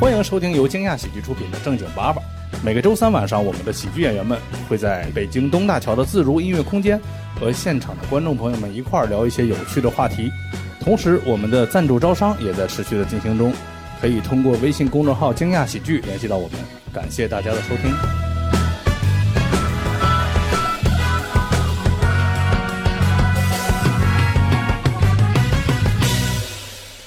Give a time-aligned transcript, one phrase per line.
[0.00, 2.22] 欢迎收听由惊讶喜剧出品的《正经八百》。
[2.62, 7.00] 每个周三晚上，我们的喜剧演员们会在北京东大桥的自如音乐空间
[7.34, 10.30] 和现场的观众朋友们一块儿聊一些有趣的话题。
[10.78, 13.52] 同时，我们的赞助招商也在持续的进行中，
[14.00, 16.60] 可以通过微信公众号“惊讶喜剧”联系到我们。
[16.92, 18.27] 感谢大家的收听。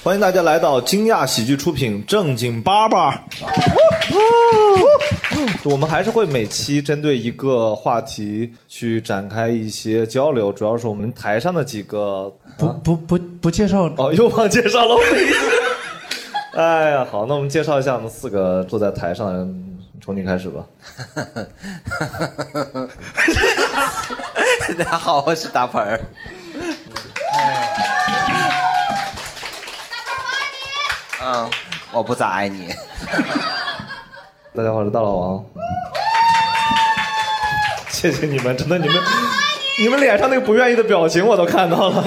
[0.04, 3.24] 欢迎大家来到惊讶喜剧出品正经八百。
[5.62, 14.96] 我们还是会每期针对一个话题去展开一些交流，主要是我们台上的几个不不不不介绍哦，又忘介绍了。
[16.54, 20.64] 哎呀，好，那我们介绍一下我们四个坐在台上的人，从你开始吧。
[24.76, 26.00] 大家好，我是大鹏儿。
[31.24, 31.48] 嗯，
[31.92, 32.66] 我不咋爱你。
[34.56, 35.44] 大家好，我是大老王。
[37.88, 38.96] 谢谢你们，真的，你们
[39.80, 42.02] 你们脸上那个不愿意的表情我都看到了。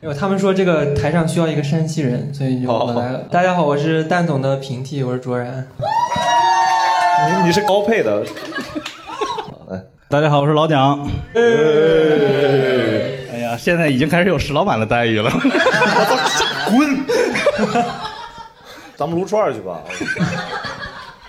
[0.00, 3.20] 因为他们说这个台上需要一个山西人，所以就我来了。
[3.30, 5.68] 大家好，我是蛋总的平替，我是卓然。
[7.28, 8.24] 你你是高配的。
[10.08, 11.08] 大家好，我是老蒋。
[13.32, 15.30] 哎呀，现在已经开始有石老板的待遇了。
[16.70, 17.06] 滚！
[19.02, 19.82] 咱们撸串儿去吧。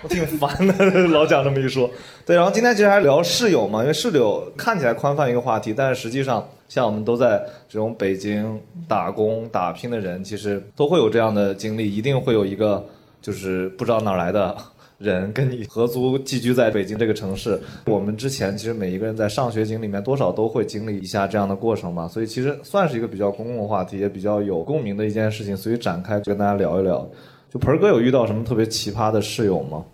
[0.04, 1.90] 我 挺烦的，老蒋这么一说。
[2.24, 12.86] 对，然后今天其实还聊室友嘛，因为室友看起来宽泛一个话题，但是实际上像我们都在这种北京打工打拼的人，其实都会有这样的经历，一定会有一个
[13.24, 14.56] 就是不知道哪来的
[15.00, 17.60] 人跟你合租寄居在北京这个城市。
[17.86, 27.10] 我们之前其实每一个人在上学经里面多少都会经历一下这样的过程嘛，所以其实算是一个比较公共话题，也比较有共鸣的一件事情，所以展开跟大家聊一聊。
[27.54, 29.86] 就盆儿哥有遇到什么特别奇葩的室友吗？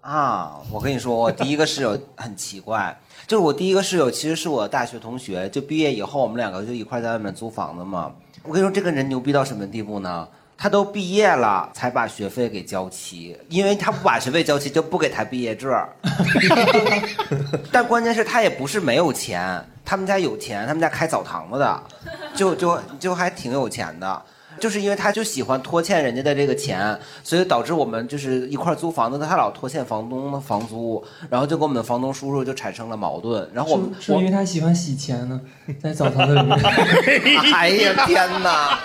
[0.00, 8.10] 啊，我跟你说，我第一个室友很奇怪，就是我第一个室友其实是我大学同学，就毕业以后我们两个就一块在外面租房子嘛。
[8.42, 10.26] 我跟你说，这个人牛逼到什么地步呢？
[10.58, 15.72] 他都毕业了才把学费给交齐，因为他不把学费交齐就不给他毕业证。
[17.70, 21.82] 但关键是，他也不是没有钱，他们家有钱，他们家开澡堂子的，
[22.34, 24.22] 就就就还挺有钱的。
[24.60, 33.48] 就是因为他就喜欢拖欠人家的这个钱，所以导致我们就是一块租房子，他老拖欠房东的房租，然后就跟我们的房东叔叔就产生了矛盾。
[33.52, 35.40] 然后我们是因为他喜欢洗钱呢，
[35.82, 36.56] 在澡堂子里面。
[37.54, 38.78] 哎呀天哪！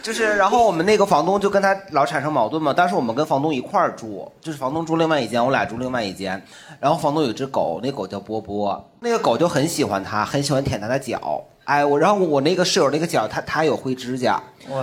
[0.00, 6.40] 就是然后我们那个房东就跟他老产生矛盾嘛，当时我们跟房东一块儿住，就是房东住另外一间，我俩住另外一间。
[6.80, 11.42] 然后房东有只狗，那狗叫波波，那个狗就很喜欢他，很喜欢舔他的脚。
[11.68, 14.40] 哎，我然后我那个室友那个脚，他他有灰指甲，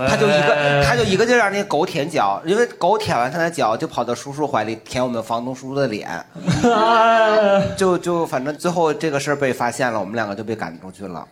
[0.08, 6.08] 他就一个他就一个劲儿让那个狗舔脚，因为狗舔完他的脚，就跑到叔叔怀里舔我们房东叔叔的脸，
[7.76, 11.26] 就就反正最后这个事儿被发现了，我们两个就被赶出去了。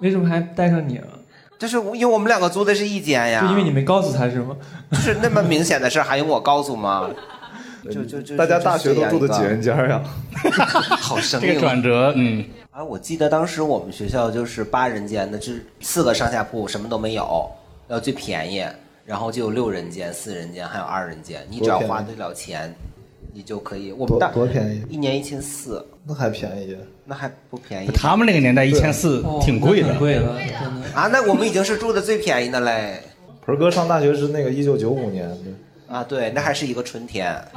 [0.00, 1.06] 为什么还带上你了？
[1.58, 3.40] 就是因为我们两个租的是一间呀。
[3.40, 4.54] 就因为你没告诉他是吗？
[4.92, 7.08] 就是那么明显的事儿，还用我告诉吗？
[7.90, 10.02] 就就就大家大学都住的几人间呀？
[11.00, 12.44] 好生这个转折，嗯。
[12.70, 17.50] 啊，我记得当时我们学校就是八人间的，就是四个上下铺，什么都没有，
[17.88, 18.64] 要最便宜，
[19.04, 22.72] 然后就有六人间、四人间，还有二人间，你只要花得了钱，
[23.32, 23.90] 你就可以。
[23.90, 24.84] 我们大多便宜？
[24.88, 26.76] 一年一千四，那还便宜？
[27.04, 27.90] 那还不便宜？
[27.92, 30.36] 他们那个年代一千四挺贵的，贵了
[30.94, 31.08] 啊！
[31.08, 33.02] 那我们已经是住的最便宜的嘞。
[33.44, 35.28] 盆哥上大学是那个一九九五年
[35.88, 37.34] 啊，对，那还是一个春天。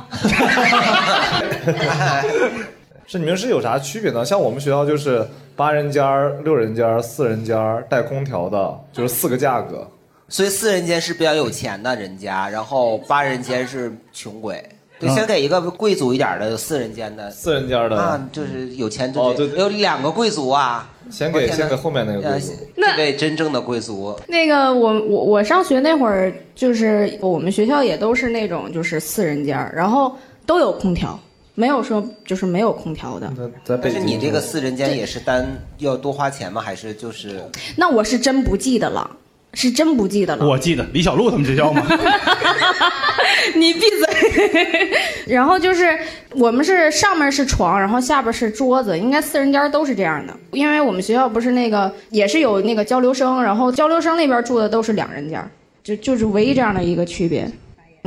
[3.06, 4.24] 是你们是有啥区别呢？
[4.24, 9.86] 像我们学校就是八人间儿、六人间儿、四人间儿带空调的，就是四个价格。
[10.30, 14.64] 所以四人间是比较有钱的人家，然后八人间是穷鬼。
[15.02, 17.30] 对，先给一个贵族一点的四人间的。
[17.32, 20.88] 四人间的啊，就是有钱哦，对，有两个贵族啊。
[21.10, 24.16] 先给先给后面那个贵族，那位真正的贵族。
[24.28, 30.16] 那个我我我上学那会儿，就是我们学校也都是那种就是四人间，然后
[30.46, 31.20] 都有空调。
[31.54, 33.30] 没有说就是没有空调的，
[33.66, 35.46] 但是你这个四人间也是单
[35.80, 36.62] 要多花钱吗？
[36.62, 37.44] 还是就是？
[37.76, 39.12] 那我是真不记得了，
[39.54, 40.46] 是真不记得了。
[40.48, 41.86] 我记得李小璐他们学校吗？
[43.56, 44.92] 你闭嘴。
[45.28, 45.98] 然后就是
[46.32, 50.34] 我们是上面是床，然后下边是桌子，应该四人间都是这样的。
[50.52, 55.44] 因为我们学校不是那个也是有那个交流生，然后交流生那边住的都是两人间，
[55.84, 57.50] 就就是唯一这样的一个区别。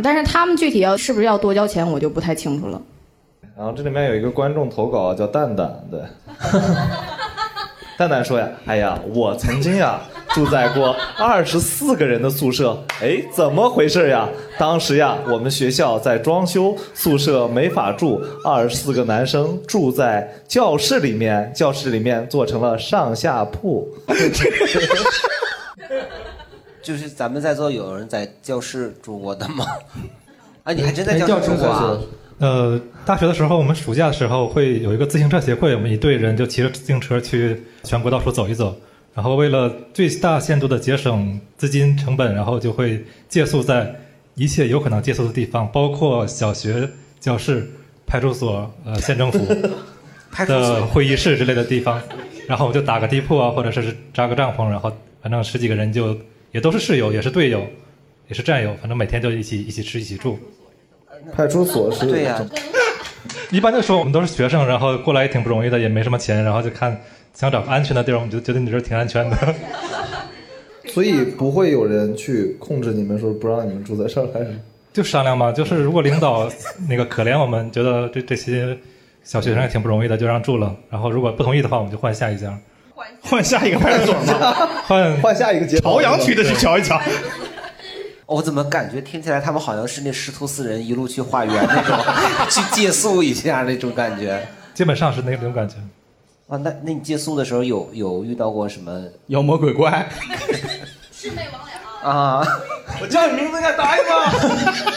[0.02, 2.80] 但是他们具体要是不是要多交钱，我就不太清楚了。
[3.56, 6.00] 然后这里面有一个观众投稿叫蛋蛋，对，
[7.96, 10.00] 蛋蛋说呀，哎呀，我曾经呀
[10.34, 12.76] 住在过二十四个人的宿舍。
[13.00, 14.28] 哎，怎么回事呀？
[14.58, 23.88] 当时呀，我们学校在装修，宿舍没法住，二十四个男生住在教室里面，教室里面做成了上下铺。
[26.82, 29.64] 就是咱们在座有人在教室住过的吗？
[30.64, 31.96] 啊，你还真在教室住过啊？
[32.38, 38.74] 呃，大学的时候，我们暑假的时候会有一个自行车协会，我们一队人就骑着自行车去全国到处走一走。
[39.14, 43.94] 然后为了最大限度的节省资金成本，然后就会借宿在
[44.34, 46.88] 一切有可能借宿的地方，包括小学
[47.20, 47.70] 教室、
[48.06, 49.38] 派出所、呃县政府
[50.46, 52.02] 的会议室之类的地方。
[52.46, 56.14] 然后我就打个地铺啊，或者是扎个帐篷，然后反正十几个人就
[56.52, 57.64] 也都是室友，也是队友，
[58.28, 60.38] 也是战友，反正每天就一起一起吃一起住。
[61.32, 62.06] 派出所是？
[62.06, 62.44] 对呀。
[63.50, 67.00] 一般就说我们都是学生，然后过来也挺不容易的，也没什么钱，然后就看
[67.34, 69.36] 想找个安全的地儿，我们就觉得你这儿挺安全的。
[70.88, 74.54] 所以不会有人去控制你们，说不让你们住在这儿，还是？
[74.92, 76.48] 就商量嘛，就是如果领导
[76.88, 78.78] 那个可怜我们，觉得这这些
[79.24, 80.74] 小学生也挺不容易的，就让住了。
[80.88, 82.56] 然后如果不同意的话，我们就换下一家。
[83.20, 84.52] 换下一个派出所吗？
[84.86, 85.80] 换 换下一个街。
[85.80, 87.00] 朝阳区的去瞧一瞧。
[88.26, 91.98] 我怎么感觉听起来他们好像是那师徒四人一路去化缘那种，
[92.48, 94.40] 去借宿一下那种感觉？
[94.72, 95.74] 基本上是那种感觉。
[96.46, 100.06] 啊，那那你借宿的时候有有遇到过什么妖魔鬼怪？
[101.12, 102.46] 魑魅魍魉啊！
[103.00, 104.92] 我叫你名字，你答应吗？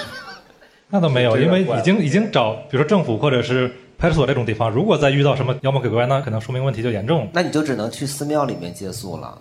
[0.89, 7.29] 那倒没有，因为已经已经找，比如说政府或者是派出所这种地方，如果再遇到什么妖魔鬼怪，那可能说明问题就严重。
[7.31, 9.37] 那你就只能去寺庙里面借宿了。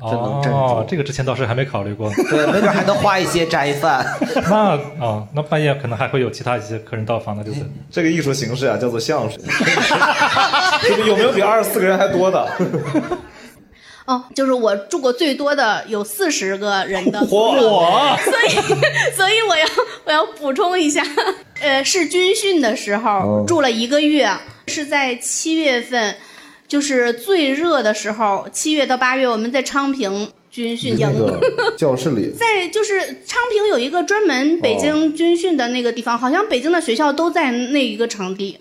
[0.00, 2.08] 哦，这个之前倒是还没考虑过。
[2.30, 4.06] 对，没准还能花一些斋饭。
[4.48, 7.60] 那啊，那半夜可能还会有其他一些客人到访的，就是
[7.90, 9.40] 这个艺术形式啊，叫做相声。
[11.06, 12.48] 有没有比二十四个人还多的？
[14.06, 17.58] 哦，就是我住过最多的有四十个人的，嚯！
[18.24, 18.50] 所以，
[19.16, 19.66] 所以我要
[20.04, 21.02] 我要补充一下，
[21.60, 24.30] 呃，是军训的时候住了一个月，
[24.68, 26.14] 是在七月份。
[26.68, 30.98] 就是最热的时候，七月到八月，我们在昌平军训营，
[31.76, 38.58] 教室里， 在就是昌平有一个专门北京军训的那个地方，好像北京的学校都在那一个场地。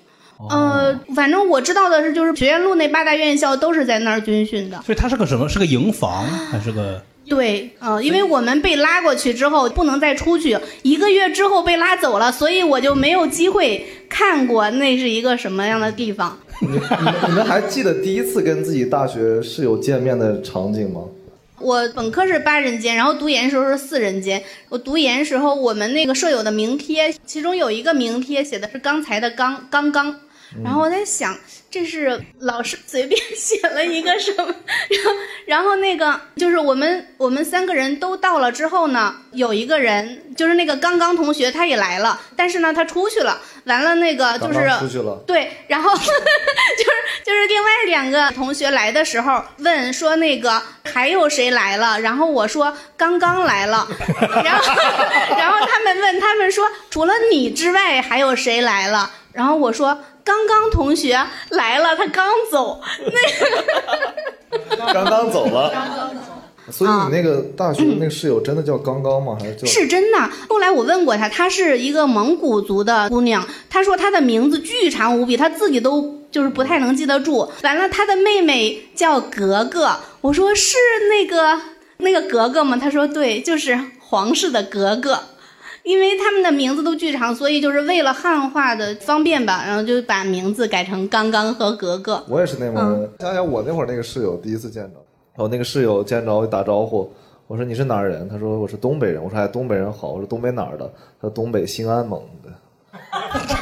[0.50, 4.80] 呃，反正我知道的是，就是学院路那八大院校都是在那儿军训的。
[4.86, 5.50] 所以它是个什么？
[5.50, 7.04] 是个营房还是个？
[7.28, 16.40] 对，呃，因为我们被拉过去之后不能再出去，一个月之后被拉走了，所以我就没有机会看过那是一个什么样的地方。
[16.62, 21.02] 你你们还记得第一次跟自己大学室友见面的场景吗？
[21.60, 24.44] 我本科是八人间，然后读研时候是四人间。
[24.70, 30.16] 我读研时候，我们那个舍友的名贴，其中有一个名贴写的是刚才的刚刚刚。
[30.64, 31.36] 然后我在想，
[31.70, 34.46] 这是老师随便写了一个什么？
[34.90, 35.12] 然后，
[35.46, 43.42] 然后那个就是我们我们三个人都到了之后呢，有一个人就是那个刚刚同学，他也来了，但是呢，他出去了。
[43.66, 45.22] 完了，那个就是出去了。
[45.28, 46.12] 对，然后就是
[47.26, 52.00] 就是另外两个同学来的时候问说那个还有谁来了？
[52.00, 53.86] 然后我说刚刚来了。
[54.42, 54.74] 然后
[55.38, 59.12] 然后他们问他们说除了你之外还有谁来了？
[59.34, 60.00] 然后我说。
[60.28, 61.18] 刚刚同学
[61.52, 62.82] 来了，他刚走，
[64.78, 65.72] 那 刚刚走了，
[66.70, 69.38] 所以你那个大学那个室友真的叫刚刚吗？
[69.40, 69.66] 还是叫？
[69.66, 70.20] 是真的。
[70.50, 77.50] 后来我问过他，她是一个蒙古族的姑娘，她说她的名字巨长无比，她自己都就是不太能记得住。
[77.64, 80.76] 完了，她的妹妹叫格格，我说是
[81.10, 81.58] 那个
[82.00, 82.76] 那个格格吗？
[82.76, 85.18] 她说对，就是皇室的格格。
[85.88, 92.22] 因为他们的名字都巨长，所以就是为了汉化的方便吧，然后就把名字改成刚刚和格格。
[92.28, 95.00] 我也是内蒙人，想想我那会儿那个室友第一次见着，
[95.34, 97.10] 然后那个室友见着我打招呼，
[97.48, 98.28] 我说你是哪儿人？
[98.28, 99.24] 他说我是东北人。
[99.24, 100.10] 我说哎，东北人好。
[100.10, 100.86] 我说东北哪儿的？
[101.22, 102.52] 他说东北兴安盟的。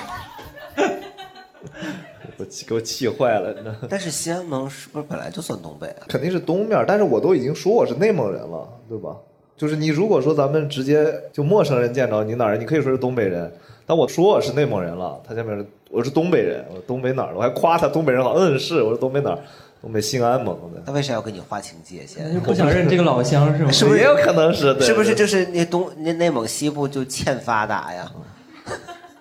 [2.37, 3.55] 我气给我气坏了，
[3.87, 6.07] 但是兴安盟是不是本来就算东北啊？
[6.09, 9.15] 肯定是东面，但是我都已经说我是内蒙人了，对吧？
[9.57, 13.51] 就是你如果说咱们直接就陌生人见着你哪儿人，你可以说是东北人。
[13.85, 17.37] 但我说我是内蒙人了，他下面我是东北人，我东北哪儿的？
[17.37, 19.39] 我还夸他东北人好，嗯是，我是东北哪儿？
[19.81, 20.81] 东北兴安盟的。
[20.83, 22.33] 他为啥要跟你划清界限？
[22.33, 23.69] 就 不想认这个老乡是吗？
[23.71, 24.75] 是不是也有可能是？
[24.81, 28.11] 是不是就是那东那内蒙西部就欠发达呀？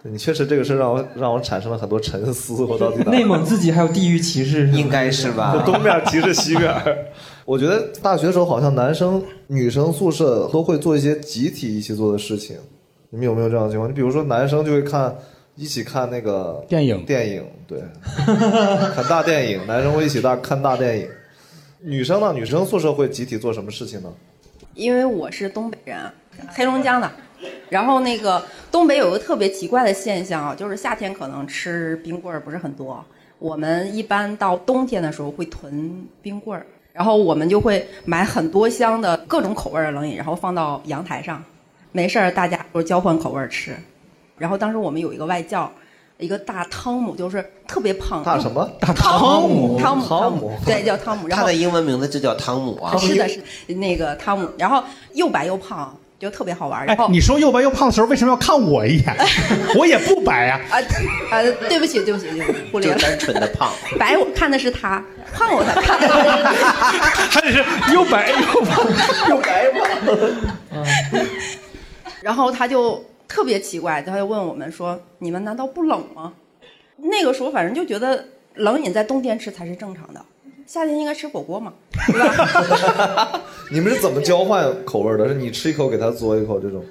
[0.06, 2.62] 你确实这个事让我让我产生了很多沉思。
[2.64, 4.68] 我到底内蒙自己还有地域歧视？
[4.68, 5.62] 应该是吧？
[5.66, 6.72] 东面歧视西面。
[7.44, 12.56] 我觉得大学的时候好像男生女生宿舍都会做一些集体一起做的事情。
[13.10, 13.88] 你们有没有这样的情况？
[13.88, 15.14] 你比如说男生就会看
[15.54, 17.80] 一起看那个电影，电影对，
[18.94, 21.08] 看大电影，男生会一起大看大电影。
[21.80, 22.32] 女生呢？
[22.32, 24.12] 女生宿舍会集体做什么事情呢？
[24.74, 26.10] 因为我是东北人，
[26.48, 27.08] 黑龙江的，
[27.68, 33.04] 然后那个东北有个特别奇怪的现象啊，就是夏天可能吃冰棍儿不是很多，
[33.38, 41.44] 我们一般到冬天的时候会囤冰棍儿，然后我们就会买很多箱的各种口味的冷饮，然后放到阳台上，
[41.92, 43.76] 没事儿大家就交换口味儿吃，
[44.38, 45.70] 然后当时我们有一个外教。
[46.16, 48.70] 一个大汤姆就是特别胖，大什么？
[48.78, 51.26] 大汤姆，汤姆，汤姆，对，叫汤姆。
[51.26, 52.96] 然后他的英文名字就叫汤姆啊。
[52.96, 53.42] 是的，是
[53.74, 54.80] 那个汤姆， 然后
[55.14, 56.84] 又白又胖，就特别好玩。
[56.86, 59.16] 然后你说又白又胖的时候，为什么要看我一眼？
[59.78, 60.60] 我也不白呀。
[60.70, 60.78] 啊
[61.30, 62.98] 啊，对不起，对不起，对不起，忽略了。
[62.98, 63.70] 就单纯的胖。
[63.98, 66.08] 白我看的是他，胖我才看的。
[67.30, 68.84] 还得是又白又胖，
[69.28, 69.84] 又白又胖。
[72.22, 73.04] 然后他就。
[73.26, 76.34] 特别奇怪，他就问我们说：“你们难道不冷吗？”
[76.98, 78.22] 那个时候反正就觉得
[78.54, 80.24] 冷饮在冬天吃才是正常的，
[80.66, 81.72] 夏天应该吃火锅嘛，
[82.06, 83.40] 对吧？
[83.70, 85.28] 你们是怎么交换口味的？
[85.28, 86.84] 是你吃一口给他嘬一口这种？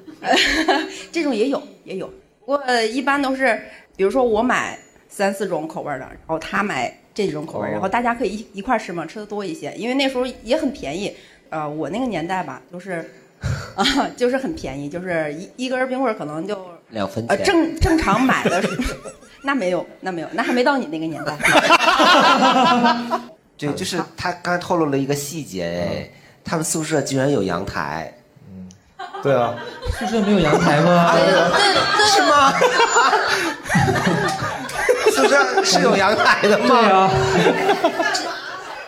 [1.11, 2.07] 这种也有也有，
[2.39, 3.61] 不过一般都是，
[3.95, 4.77] 比如说我买
[5.09, 11.15] 三四种口味的，然后他买这种口味，然后大家可以一一块吃嘛，吃的多一些，因为那时候也很便宜。
[11.49, 13.09] 呃，我那个年代吧，就是。
[13.75, 13.83] 啊，
[14.15, 16.57] 就是很便宜，就是一一根冰棍可能就
[16.91, 17.37] 两分钱。
[17.37, 18.63] 呃，正正常买的，
[19.43, 21.37] 那没有，那没有，那还没到你那个年代。
[23.57, 26.09] 对，就是他刚才透露了一个细节，哎，
[26.43, 28.13] 他们宿舍居然有阳台。
[28.49, 28.67] 嗯，
[29.21, 29.53] 对啊，
[29.99, 31.15] 宿舍没有阳台吗？
[32.13, 32.53] 是吗？
[35.15, 36.67] 宿舍是有阳台的吗？
[36.67, 37.09] 对啊。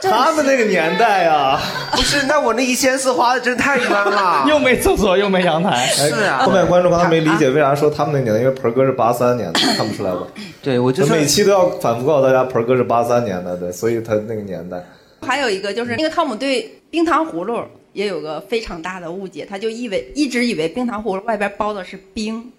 [0.09, 1.59] 他们那个年代啊，
[1.91, 5.85] 不是，那我那一千四花的真太冤了， 又没厕所，又没阳台。
[5.87, 10.21] 是啊，后面观众刚才没理解为啥说他们那个年代，因为盆哥是八三年的， 看不出来吧？
[10.61, 14.83] 对，我就每期都要反复告诉大家，盆哥是八三年的，对，所以他那个年代。
[15.21, 17.59] 还有一个就是那个汤姆对冰糖葫芦
[17.93, 22.51] 也有个非常大的误解，他就以为一直以为冰糖葫芦外边包的是冰。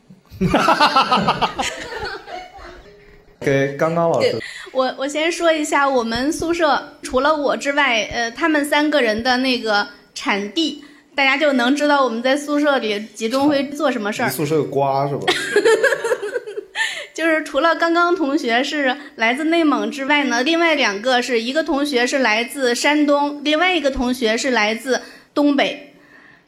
[3.40, 4.38] 给刚刚老师，
[4.73, 14.31] 我我先说一下，我们宿舍除了我之外，呃，他们三个人的那个产地，大家就能知道我们在宿舍里集中会做什么事儿。
[14.31, 15.23] 宿舍有瓜是吧？
[17.14, 25.00] 就是除了刚刚同学是来自内蒙之外呢，另外两个是一个同学是来自山东，另外一个同学是来自
[25.33, 25.95] 东北，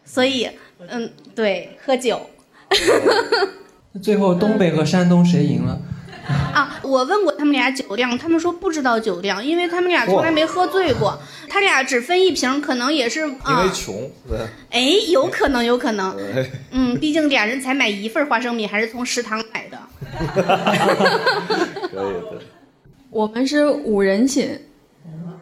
[0.05, 0.49] 所以，
[0.89, 2.21] 嗯，对，喝酒。
[4.03, 5.81] 最后东北和山东谁赢了？
[6.53, 11.19] 啊，我问过他们俩酒量，他们说不知道酒量，因为他们俩从来没喝醉过。
[11.49, 14.11] 他俩只分一瓶，可能也是因为穷。
[14.71, 16.15] 哎，有可能，有可能。
[16.71, 19.79] 嗯，毕竟俩人才买一份花生米，还是从食堂买的。
[21.89, 22.43] 可以的。
[23.11, 24.61] 我们是五人寝。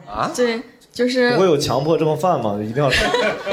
[0.08, 0.30] 啊？
[0.36, 0.62] 对，
[0.92, 2.56] 就是不会有强迫症犯吗？
[2.62, 3.04] 一定要是？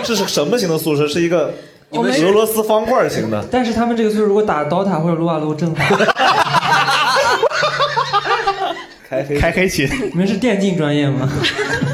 [0.04, 1.08] 这是什么型的宿舍？
[1.08, 1.52] 是一个
[1.90, 3.44] 我们俄罗斯方块型的。
[3.52, 5.96] 但是他们这个宿舍如果打 DOTA 或者撸啊撸正好。
[9.14, 11.30] 开黑开黑寝，你们是电竞专业吗？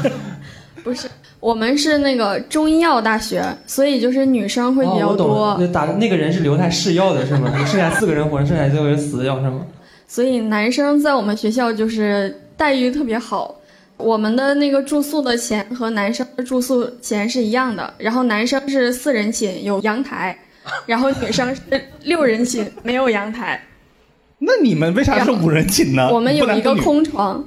[0.82, 1.06] 不是，
[1.40, 5.56] 我们是那个中医药大学，所以就是女生会比较多。
[5.60, 7.52] 那打那个人是留在试药的是吗？
[7.66, 9.66] 剩下四个人活着，剩下最后人死掉是吗？
[10.08, 13.54] 所以男生在我们学校就是待遇特别好，
[13.96, 17.92] 我们的那个住宿的钱和男生的住宿钱是一样的。
[17.98, 20.36] 然后男生是四人寝有阳台，
[20.86, 21.60] 然后女生是
[22.04, 23.62] 六人寝没有阳台。
[24.40, 26.08] 那你们为啥是五人寝呢？
[26.12, 27.44] 我们有一个空床。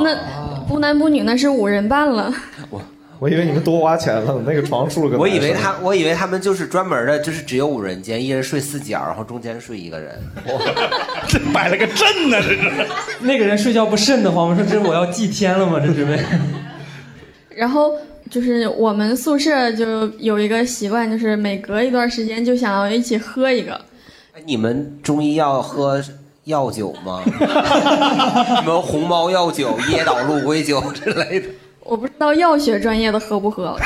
[0.00, 0.16] 那
[0.68, 2.32] 不男不女，那是五人半了。
[2.70, 2.80] 我
[3.18, 5.18] 我以为你们多花钱了， 那个床住了个。
[5.18, 10.20] 我以为他，我以为他们就是专门的，就是只有五人间，一人睡四角，然后中间睡一个人。
[11.26, 12.86] 这摆了个阵呢，这是。
[13.20, 14.54] 那个人睡觉不瘆得慌吗？
[14.56, 15.80] 说这是我要祭天了吗？
[15.84, 16.18] 这是为。
[17.54, 17.94] 然后
[18.30, 23.80] 就是我们宿舍就有一个习惯，就是每隔一段时间就想要一起喝一个。
[24.46, 26.02] 你们中医药喝
[26.44, 27.20] 药酒吗？
[28.56, 31.48] 什么红毛药酒、椰岛鹿龟酒之类的？
[31.84, 33.76] 我不知道药学专业的喝不喝。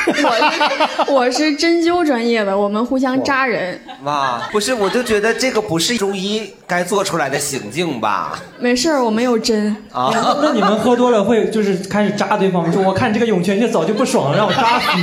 [1.09, 3.81] 我 我是针灸专业的，我们互相扎人。
[4.05, 8.38] 哇，不是，我就觉得这个不是中医该做出来的行径吧？
[8.61, 9.75] 没事儿，我没有针。
[9.93, 10.12] 啊，
[10.43, 12.71] 那你们喝多了会就是开始扎对方？
[12.73, 15.03] 说我看这个涌泉穴早就不爽了，让我扎死你，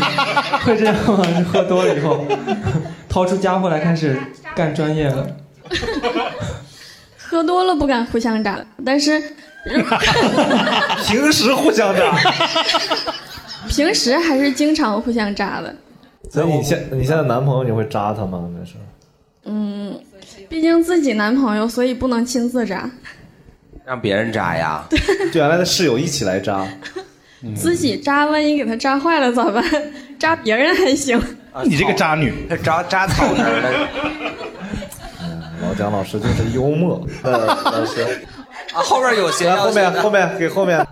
[0.63, 1.45] 会这样吗？
[1.51, 2.23] 喝多了以后，
[3.09, 4.17] 掏出家伙来开始
[4.55, 5.27] 干专业了。
[7.17, 9.19] 喝多了不敢互相扎，但是
[11.05, 12.15] 平时互相扎，
[13.67, 15.75] 平时还是经常互相扎的。
[16.29, 18.47] 所以你现你现在男朋友你会扎他吗？
[18.57, 18.73] 那是？
[19.45, 19.99] 嗯，
[20.47, 22.89] 毕竟自己男朋友，所以不能亲自扎。
[23.85, 24.83] 让别人扎呀？
[25.31, 26.65] 就原来的室友一起来扎。
[27.55, 29.63] 自己扎，万一给他扎坏了咋办？
[30.19, 31.21] 扎别人还行。
[31.65, 32.33] 你这个渣女，
[32.63, 33.87] 扎扎草人了。
[35.73, 37.31] 老蒋老师就是幽默的
[37.65, 38.03] 老师。
[38.73, 40.85] 啊，后边有些后面后面给后面。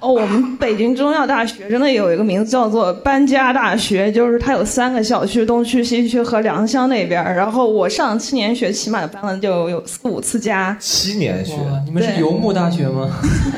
[0.00, 7.22] 哦，我们北京中药大学真的有一个名字叫做搬家大学，就是它有三个校区，东区、西区和良乡那边。
[7.22, 10.74] 然后我上七年学，起码搬了就有四五次家。
[10.80, 11.54] 七年学，
[11.84, 13.10] 你们是游牧大学吗？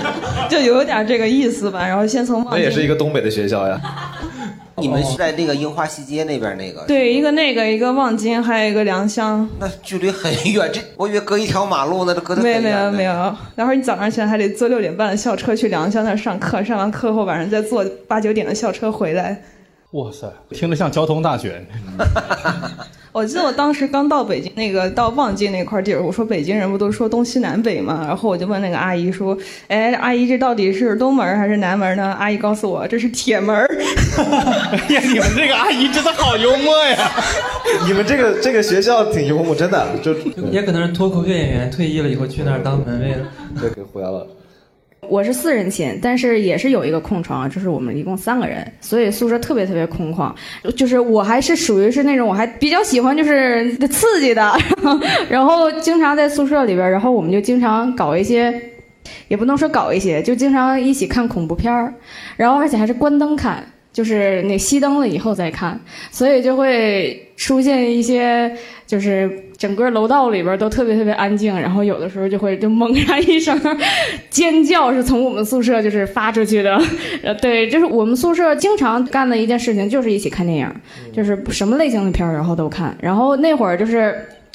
[0.50, 1.86] 就有点这个意思吧。
[1.86, 3.80] 然后先从那也是一个东北的学校呀。
[4.80, 6.84] 你们是在那个樱花西街那边那个？
[6.86, 9.48] 对，一个那个，一个望京，还有一个良乡。
[9.58, 13.36] 那距离很远，这我以为隔一条马路呢，这隔得没有没有没有。
[13.54, 19.42] 然后你早上起来还得坐六点半的校车去良乡那上课，上完课后晚上再坐八九点的校车回来。
[19.92, 21.64] 哇塞，听着像交通大学。
[23.18, 28.04] 我记得我当时刚到北京，那个到望京那块地儿，我说北京人不都说东西南北吗？
[28.06, 33.56] 然后我就问那个阿姨说：“哎，阿姨，这到底是东门还是南门呢？”阿姨告诉我这是铁门。
[34.70, 37.10] 哎呀，你们这个阿姨真的好幽默呀！
[37.88, 40.14] 你们这个这个学校挺幽默，真的就
[40.52, 43.26] 也可能是脱口秀演员退役了以后去那儿当门卫了。
[43.60, 44.24] 对，给回来了。
[45.08, 50.32] 我是四人寝，但是也是有一个空床，就是我们一共三个人，所以宿舍特别特别空旷。
[50.76, 54.52] 就是我还是属于是那种我还比较喜欢就是 刺激的，
[55.28, 58.54] 然后经常在宿舍里边，然后我们就经常搞一些，
[59.28, 61.92] 也不能说搞一些，就经常一起看恐怖片儿，
[62.36, 68.54] 然后而且还是关灯看，就是那熄灯了以后再看，所以就会出现一些
[68.88, 69.44] 就是。
[69.58, 73.60] 整个楼道里边都特别特别安静，然后有的时候就会就猛然一声
[74.30, 76.80] 尖叫，是从我们宿舍就是发出去的。
[77.24, 80.72] 呃，对，就是我们宿舍经常干的一件事情，就是一起看电影，
[81.12, 82.96] 就是什么类型的片儿然后都看。
[83.00, 84.14] 然后那会儿就是，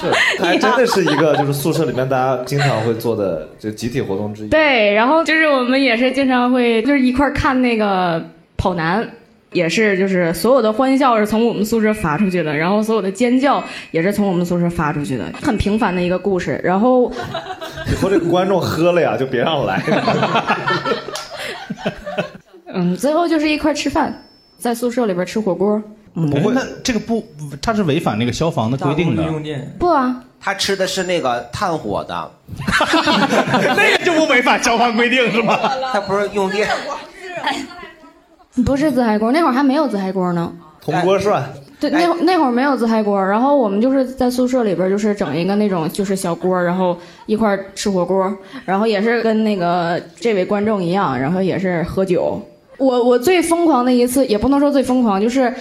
[0.00, 0.10] 是，
[0.42, 4.48] 还真的是一个就是宿舍里面大家经常会做的就集体活动之一。
[4.48, 8.24] 对，然后就是我们也是经常会就是一块看那个
[8.56, 9.06] 跑男。
[9.52, 16.60] 也是，就是所有的欢笑是从我们宿舍发出去的，然后所有的尖叫也是从我们宿舍发出去的，很平凡的一个故事。
[16.62, 17.10] 然后
[17.90, 19.82] 以后这个观众喝了呀，就别让来。
[22.74, 24.22] 嗯，最后就是一块吃饭，
[24.58, 25.82] 在宿舍里边吃火锅。
[26.12, 27.26] 不会，那这个不，
[27.60, 29.22] 他是违反那个消防的规定的。
[29.78, 32.30] 不啊，他吃的是那个炭火的，
[33.76, 35.58] 那个就不违反消防规定是吗？
[35.92, 36.68] 他不是用电。
[38.64, 40.52] 不是自嗨锅，那会儿还没有自嗨锅呢。
[40.80, 41.42] 铜锅涮。
[41.78, 48.32] 对，那那会儿没有自嗨锅，然后我们就是在宿舍里边，就是整一个那种就是小锅，然后一块吃火锅，
[48.64, 52.40] 然后也是跟那个这位观众一样，然后也是喝酒。
[52.78, 55.52] 我我最疯狂的一次，也不能说最疯狂，就是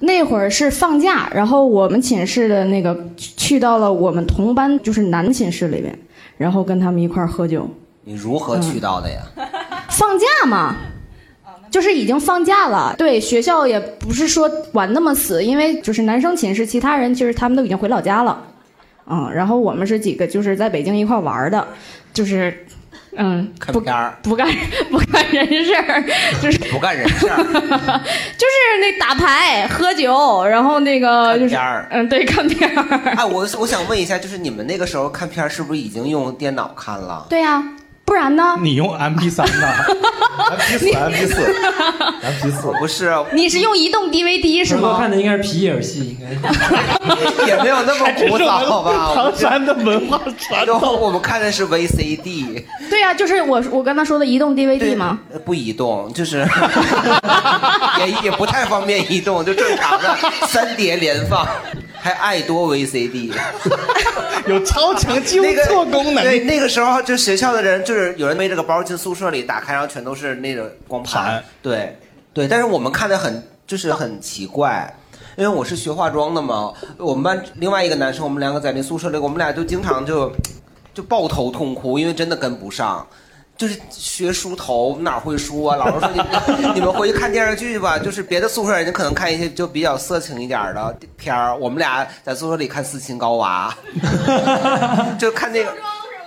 [0.00, 5.98] 那会儿是放假，然后我们寝室的那个去到了我们同班就是男寝室里边，
[6.36, 7.68] 然后跟他们一块喝酒。
[8.04, 9.22] 你如何去到的呀？
[9.88, 10.76] 放假嘛。
[11.70, 18.42] 就是已经放假了，对学校也不是说管那么死，因为就是男生寝室其他人其实他们都已经回老家了，
[19.06, 21.66] 嗯，然后我们是几个就是在北京一块玩的，
[22.12, 22.66] 就是
[23.16, 24.46] 嗯，不干不干
[24.90, 26.04] 不干人事儿，
[26.40, 31.56] 就是不干人事儿， 就是那打牌喝酒，然后那个就是
[31.90, 32.84] 嗯对看片儿。
[33.16, 37.26] 哎，我我想问一下，就是你们那个时候看片儿是不是已经用电脑看了？
[37.28, 37.62] 对呀。
[38.08, 38.56] 不然呢？
[38.62, 39.68] 你用 M P 三呢？
[40.48, 43.12] M P 四，M P 四，M P 四，不是。
[43.32, 44.92] 你是用移动 D V D 是吗？
[44.94, 46.30] 我看的应该是皮影戏，应该
[47.46, 49.12] 也没有那么古早，好吧？
[49.14, 52.64] 唐山的文化传统，我们看的是 V C D。
[52.88, 55.18] 对呀，就是我我刚才说的移动 D V D 吗？
[55.44, 56.38] 不移动，就是
[58.00, 60.16] 也也不太方便移动，就正常的
[60.46, 61.46] 三碟连放。
[62.00, 63.32] 还爱多 VCD，
[64.46, 66.22] 有超强纠错功能。
[66.24, 71.42] 对，那个时候就学校的人，就是有人背着个包进宿舍里，打开然后全都是那个光盘。
[71.60, 71.98] 对，
[72.32, 74.96] 对，但是我们看的很就是很奇怪，
[75.36, 80.32] 因为我是学化妆的嘛，我们班另外一个男生，我们两个在那宿舍里，我们俩就经常就
[80.94, 83.06] 就抱头痛哭，因为真的跟不上。
[83.58, 85.76] 就是学梳头哪会梳啊？
[85.76, 86.10] 老师说
[86.56, 87.98] 你 你们回去看电视剧吧。
[87.98, 93.76] 就是别的宿舍人家可能看一些就比较色情一点的片儿，我们俩在宿舍里看《斯琴高娃》，
[95.18, 95.70] 就看那个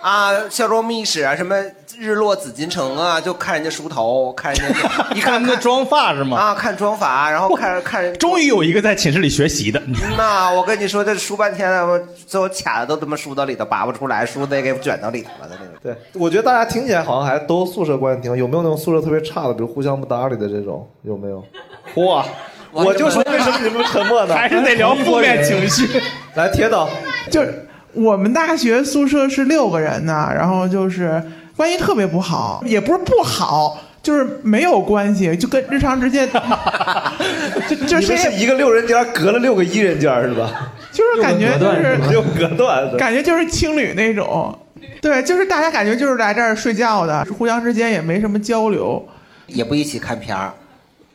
[0.02, 1.56] 啊《孝庄秘史》啊什么。
[2.02, 4.80] 日落紫禁城啊，就看人家梳头，看人家，
[5.14, 6.36] 你 看那妆发是吗？
[6.36, 8.12] 啊，看妆发，然后看看。
[8.18, 9.80] 终于有一个在寝室里学习的。
[10.18, 15.56] 那我跟你说，这梳半天了，我最后卡的都他妈梳到里头拔不出来，梳得给卷到里头了的。
[15.60, 15.76] 那种。
[15.84, 18.36] 对，我觉得大家听起来好像还都宿舍关系挺好。
[18.36, 20.90] 有没有那种宿舍特别差的，比如互相不搭理的这种？
[21.04, 21.46] 有没有？
[22.04, 22.26] 哇！
[22.72, 24.34] 我就说为什么你们沉默呢？
[24.36, 26.02] 还是得聊负面情绪。
[26.34, 26.90] 来，铁导，
[27.30, 31.22] 就是我们大学宿舍是六个人呢，然后就是。
[31.56, 36.28] 关系特别不好，也不是不好，就是没有关系，就跟日常之间，
[37.70, 40.74] 就就是一个六人间隔了六个一人间是吧？
[40.92, 44.58] 就是感觉就是六隔断，感觉就是情侣那种，
[45.02, 49.08] 对，就是大家感觉就是来这儿睡觉的，互相之间也没什么交流，
[49.48, 50.52] 也不一起看片儿，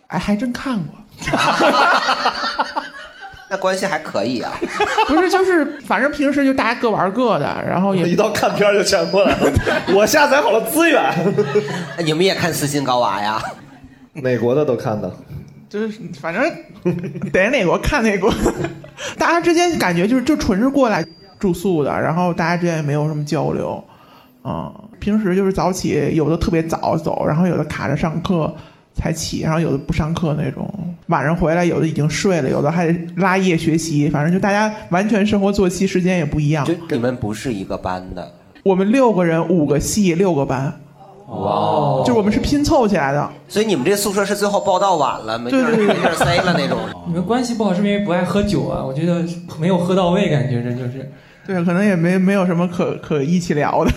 [0.06, 0.94] 哎，还真看过。
[3.48, 4.52] 那关系还可以啊。
[5.08, 9.52] 不是，就是反正平时就大家各玩各的，然后也一到看片儿就全过来了。
[9.94, 11.12] 我下载好了资源，
[12.04, 13.40] 你们也看斯琴高娃呀？
[14.12, 15.10] 美国的都看的，
[15.68, 16.42] 就是反正
[17.32, 18.32] 逮哪国看哪国，
[19.18, 21.04] 大家之间感觉就是就纯是过来
[21.38, 23.84] 住宿的，然后大家之间也没有什么交流，
[24.42, 28.54] 嗯，平时就是早起，有的特别早走，然后有的卡着上课
[28.96, 30.68] 才起，然后有的不上课那种，
[31.08, 36.66] 晚上回来有的已经睡了，有的还拉夜学习，反正就大家完全生活作息时间也不一样。
[36.90, 38.32] 你们不是一个班的，
[38.64, 40.80] 我们六个人，五个系，六个班。
[41.28, 46.78] 哇，就是我们是拼凑起来的，所以你们这宿舍是最后报到晚了，没地儿对对对没地儿塞了那种。
[47.04, 48.84] 你们关系不好是因为不爱喝酒啊？
[48.84, 49.24] 我觉得
[49.58, 51.10] 没有喝到位，感觉这就是。
[51.44, 53.90] 对，可能也没没有什么可可一起聊的。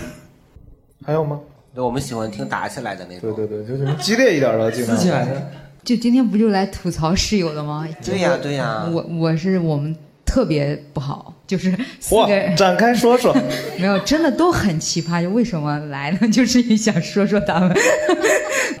[1.06, 1.38] 还有吗？
[1.74, 3.34] 对，我们喜欢听打起来的那种。
[3.34, 5.50] 对对对，就是激烈一点的，撕起来的。
[5.84, 7.88] 就今天不就来吐槽室友的吗？
[8.04, 9.94] 对呀对呀我我是我们
[10.26, 13.34] 特别不好， 就是四哇个人，展开说说。
[13.78, 15.22] 没有，真的都很奇葩。
[15.22, 16.28] 就为什么来呢？
[16.28, 17.76] 就是也想说说他们。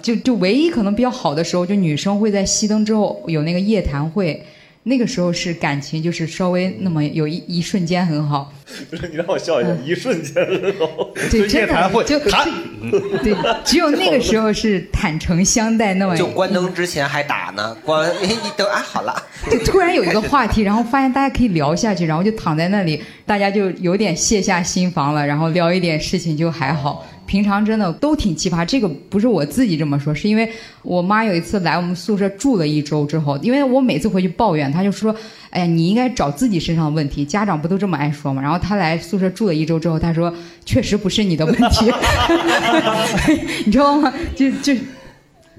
[0.02, 4.44] 就就唯一可能比较好的时候，就女生会在熄灯之后有那个夜谈会，
[4.82, 8.52] 那个时候是感情就是稍微那么有一一瞬间很好。
[8.88, 12.48] 不是你让我笑一下，一瞬间的时候，对，真的就谈，
[13.22, 27.04] 对，只有那个时候是坦诚相待那么就关灯之前还打呢，关一灯啊好了，就突然有一个话题，然后发现大家可以聊下去，然后就躺在那里，大家就有点卸下心防了，然后聊一点事情就还好。
[27.30, 30.50] 平常真的都挺奇葩，这个不是我自己这么说，是因为
[30.82, 35.14] 我妈有一次来我们宿舍住了一周之后，因为我每次回去抱怨，她就说
[35.50, 38.42] ：“哎呀，你应该找自己身上的问题。”家长不都这么爱说吗？
[38.42, 40.34] 然后她来宿舍住了一周之后，她说
[40.66, 41.92] ：“确实不是你的问题。
[43.64, 44.12] ”你知道吗？
[44.34, 44.74] 就就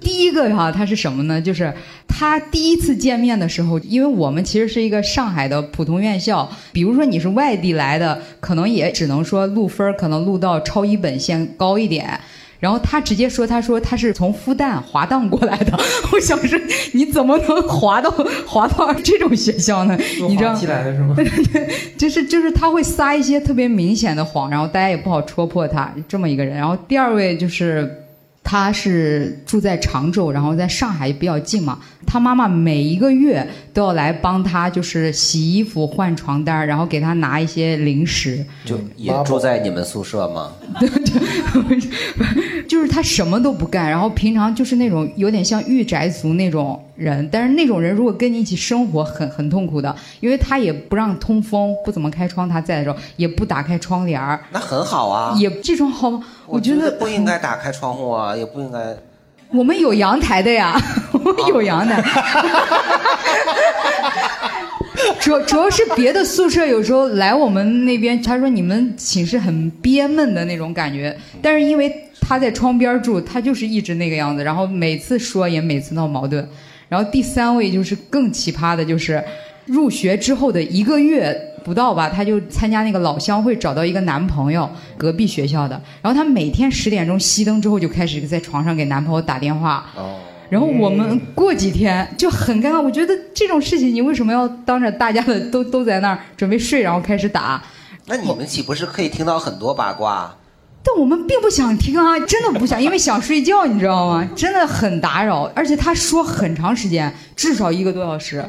[0.01, 1.39] 第一个哈、他是什么呢？
[1.39, 1.71] 就是
[2.07, 12.19] 他第一次见面的时候，因为我们其实是一个上海的普通院校，比如说你是外地来的，可能也只能说录分儿可能录到超一本线高一点。
[12.59, 15.79] 然后他直接说：“他说他是从复旦滑档过来的。
[16.13, 16.59] ”我想说，
[16.93, 18.11] 你怎么能滑到
[18.45, 19.97] 滑到这种学校呢？
[20.27, 21.15] 你知道滑起 来的是吗？
[21.97, 26.55] 就是就是他会撒一些特别明显的谎，然后大家也不好戳破他这么一个人。
[26.55, 27.97] 然后第二位就是。
[28.43, 31.79] 他是住在常州，然后在上海比较近嘛。
[32.05, 38.43] 他妈妈每一个月都要来帮他，就是洗衣服、换床单，然后给他拿一些零食。
[38.65, 40.51] 就也住在你们宿舍吗？
[42.67, 55.35] 就是他什么都不干，然后平常就是那种有点像御宅族那种人，但是那种人如果跟你一起生活很很痛苦的，因为他也不让通风，不怎么开窗，他在的时候也不打开窗帘儿，那很好啊。
[55.37, 56.23] 也这种好吗？
[56.45, 58.95] 我觉得不应该打开窗户啊，也不应该。
[59.51, 60.79] 我们有阳台的呀，
[61.11, 62.01] 我们有阳台。
[65.19, 76.47] 主主要是别的宿舍有时候来我们那边，他说你们寝室很憋闷的那种感觉，但是因为他在窗边住，他就是一直那个样子，然后每次说也每次闹矛盾。
[76.91, 79.23] 然后第三位就是更奇葩的，就是
[79.65, 85.81] 入学之后的一个月不到吧，她就参加那个老乡会，找到一个男朋友，隔壁学校的。
[86.01, 89.85] 然后她每天十点钟熄灯之后就开始在床上给男朋友打电话。
[89.95, 90.17] 哦
[90.49, 97.63] 然后我们过几天就很尴尬，我觉得这种事情你为什么要当着大家的都都在那儿准备睡，然后开始打？
[98.05, 100.35] 那你们岂不是可以听到很多八卦？
[100.83, 104.27] 但我们并不想听啊，真的不想，因为想睡觉，你知道吗？
[104.35, 108.43] 真的很打扰，而且他说很长时间，至少一个多小时，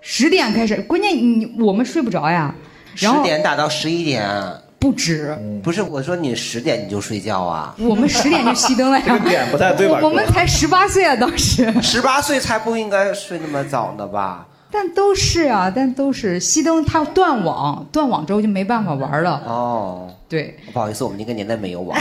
[0.00, 2.52] 十点开始，关键你我们睡不着呀。
[2.94, 4.28] 十点打到十一点，
[4.78, 7.74] 不止，不是我说你十点你就睡觉啊？
[7.78, 9.04] 我们十点就熄灯了呀。
[9.18, 11.72] 这个点不太对吧我我们才十八岁啊，当时。
[11.80, 14.46] 十八岁才不应该睡那么早呢吧？
[14.72, 19.42] 但都是啊，但都是熄灯，它断网，断网之后就没办法玩了。
[19.46, 21.96] 哦，对，不好意思，我们那个年代没有网。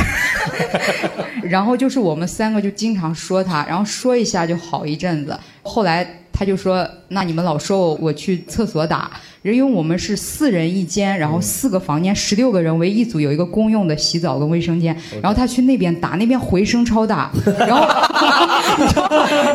[1.44, 5.38] 然后就是我们三个就经常说他，然后说一下就好一阵子。
[5.64, 6.08] 后来
[6.42, 9.12] 他就说：“那你们老说我我去厕所打，
[9.44, 14.98] 因为我们是四人一间，然后四个房间，十六个人为一组，有一个公用的洗澡跟卫生间。
[15.22, 17.88] 然后他去那边打，那边回声超大， 然后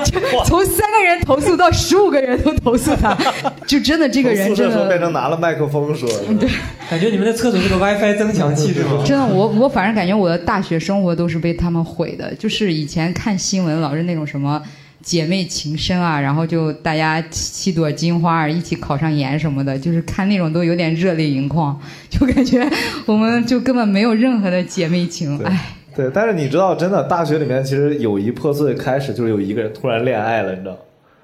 [0.05, 3.19] 就从三个人投诉到十五个人都投诉他，
[3.67, 5.01] 就真的这个人真从宿舍时候变。
[5.01, 6.49] 成拿了麦克风说，对，
[6.89, 9.03] 感觉你们的厕所是个 WiFi 增强器是吗？
[9.05, 12.33] 真的，我我反正感觉我的大学生活都是被他们毁的。
[12.37, 14.63] 就是以前看新闻老是那种什么
[15.07, 22.69] 姐妹情深啊，然后就大家七朵金花一起考上研什么的，就是看那种都有点热泪盈眶， 就感觉
[23.07, 25.39] 我们就根本没有任何的姐妹情。
[25.45, 30.77] 哎，对，但是你知道，真的大学里面其实友谊破碎开始就是有一个人突然恋爱了，你知道，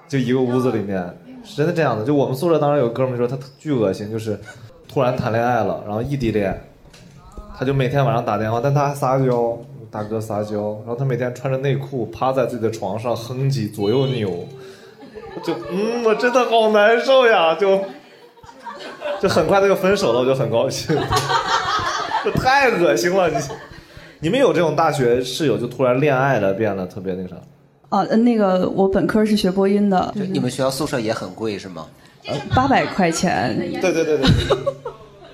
[0.07, 1.03] 就一个屋子里面
[1.43, 2.05] 是真的这样的。
[2.05, 4.39] 就我们宿舍当时有哥们儿说他巨恶心，就是
[4.87, 6.57] 突然谈恋爱了，然后异地恋，
[7.59, 9.57] 他就每天晚上打电话，但他还撒娇，
[9.93, 14.47] 大哥撒娇，然后他每天穿着内裤趴在自己的床上哼唧左右扭，
[15.43, 17.79] 就嗯，我真的好难受呀，就
[19.21, 20.97] 就很快他就分手了，我就很高兴，
[22.25, 23.37] 这太恶心了，你。
[24.19, 27.35] 你们有这种大学室友就突然恋爱了，变得特别那啥？
[27.89, 31.85] 哦，呃那个我本科是学播音的，就你们学校宿舍也很贵是吗？
[32.55, 33.53] 八百块钱。
[33.81, 34.27] 对对对对。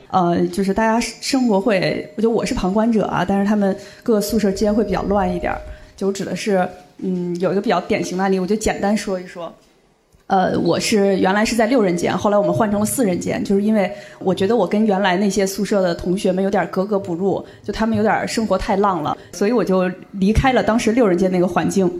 [0.09, 5.59] 呃，就是大家生活会，我觉得我是旁观者啊，但是他们各个宿舍之间会比较乱一点儿。
[5.95, 6.67] 就指的是，
[6.97, 9.53] 嗯，有一个比较典型的案例，我就简单说一说。
[10.27, 21.91] 呃，我是原来是在六人间，后来我们换成了四人间，就是因为我觉得我跟原来那些宿舍的同学们有点格格不入，就他们有点生活太浪了，所以我就离开了当时六人间那个环境。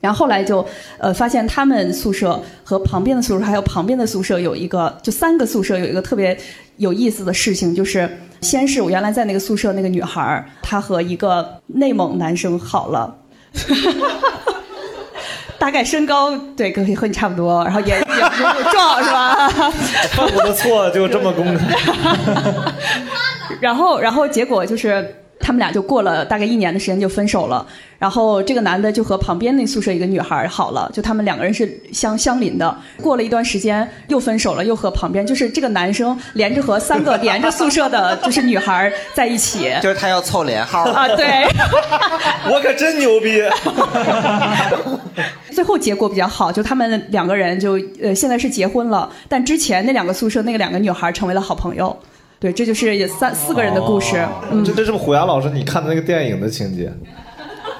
[0.00, 0.64] 然后后来就
[0.98, 6.36] 呃发现他们宿舍和旁边的宿舍还有旁边的宿舍有一个，就三个宿舍有一个特别
[6.76, 8.08] 有意思的事情，就是
[8.40, 13.16] 先是我原来在那个宿舍那个女孩儿，她和一个内蒙男生好了。
[13.54, 14.54] 哈哈哈
[15.58, 19.48] 大概身高对跟和你差不多，然后也也也壮是吧？
[20.10, 21.74] 犯过的错就这么公开。
[23.60, 25.16] 然后然后结果就是
[25.48, 27.66] 他们俩就过了大概一年的时间就分手了。
[27.98, 32.76] 然后这个男的就和旁边那宿舍一个女孩好了，就他们两个人是相相邻的。
[33.00, 39.72] 过了一段时间又分手了，又和旁边就是这个男生连着和三个连着宿舍的就是女孩在一起。
[39.80, 41.26] 就是他要凑连号啊，对。
[42.50, 43.42] 我可真牛逼。
[45.50, 51.98] 最后结果比较好，就他们两个人就呃现在是结婚了，但之前那两个宿舍那个两个女孩成为了好朋友。
[52.40, 54.24] 对，这就是三四个人的故事。
[54.50, 56.92] 嗯，这这是不是虎牙老师你看的那个电影的情节？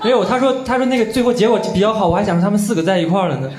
[0.02, 3.50] 没有，他说他说那个最后结果比较好，我还想着他们四个在一块儿了呢。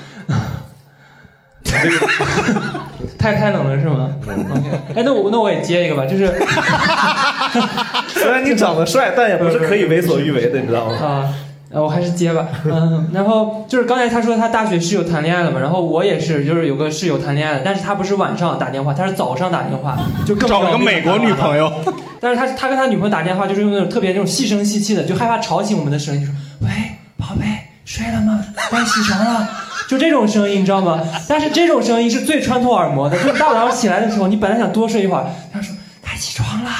[3.18, 6.26] 太太冷了是吗？OK，哎，那我那我也接一个吧，就是
[8.08, 10.96] 虽然你长得帅，但也不是可以为所欲为的，你知道吗？
[10.96, 11.32] 啊。
[11.72, 21.72] 呃，我还是接吧，嗯，然后就是刚才他说他大学室友谈恋爱了嘛，然后我也是，就是有个室友谈恋爱了，但是他不是晚上打电话，他是早上打电话，就更找了个美国女朋友，
[22.20, 26.68] 但是他他跟他女朋友打电话就是用那种特别那种细声细气的，就害怕吵醒我们的声音，说喂，
[27.16, 27.46] 宝贝，
[27.84, 28.44] 睡了吗？
[28.72, 29.48] 该起床了，
[29.88, 31.00] 就这种声音，你知道吗？
[31.28, 36.70] 但是这种声音是最穿透耳膜的，就是大早上起来的时候，你本来想多睡一会儿，他说该起床了，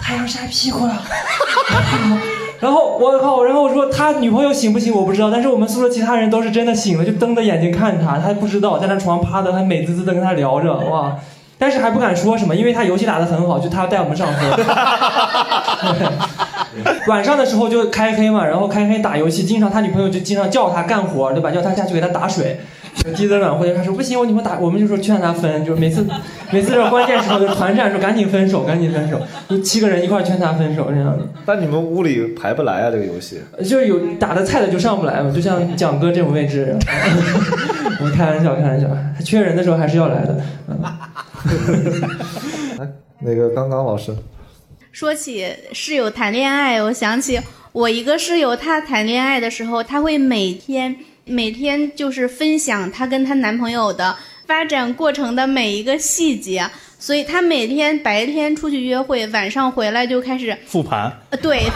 [0.00, 1.02] 太阳晒屁股了。
[2.64, 11.14] 然后我靠，然后我说他女朋友醒不醒我不知道，但是我们宿舍其他人都是真的醒了，就瞪着眼睛看他，他不知道在那床趴着，还美滋滋的跟他聊着，哇！
[11.58, 14.56] 但是还不敢说什么，因为他游戏打得很好，就他带我们上课。
[17.06, 21.50] 晚上的时候就开黑嘛，然后开黑打游戏，经常他女朋友就经常叫他干活，对吧？
[21.50, 22.60] 叫他下去给他打水。
[23.14, 26.06] 鸡子软或者他说不行，我女朋友打，我们就说劝他分，就是每次
[26.54, 31.28] 每次这关键时候就团战说赶紧分手，赶紧分手，就七个人一块劝他分手这样的。
[31.44, 33.40] 但你们屋里排不来啊，这个游戏。
[33.64, 36.76] 就是有打的菜的就上不来嘛，就像蒋哥这种位置。
[38.00, 38.86] 我开玩笑，开玩笑，
[39.16, 40.40] 他缺人的时候还是要来的。
[43.18, 44.14] 那个刚刚老师
[44.92, 47.40] 说起室友谈恋爱，我想起
[47.72, 50.94] 我一个室友，她谈恋爱的时候，她会每天。
[51.26, 54.14] 每天就是分享她跟她男朋友的
[54.46, 61.12] 发展过程的每一个细节，所以他每天白天出去约会，晚上回来就开始复盘。
[61.30, 61.62] 呃，对，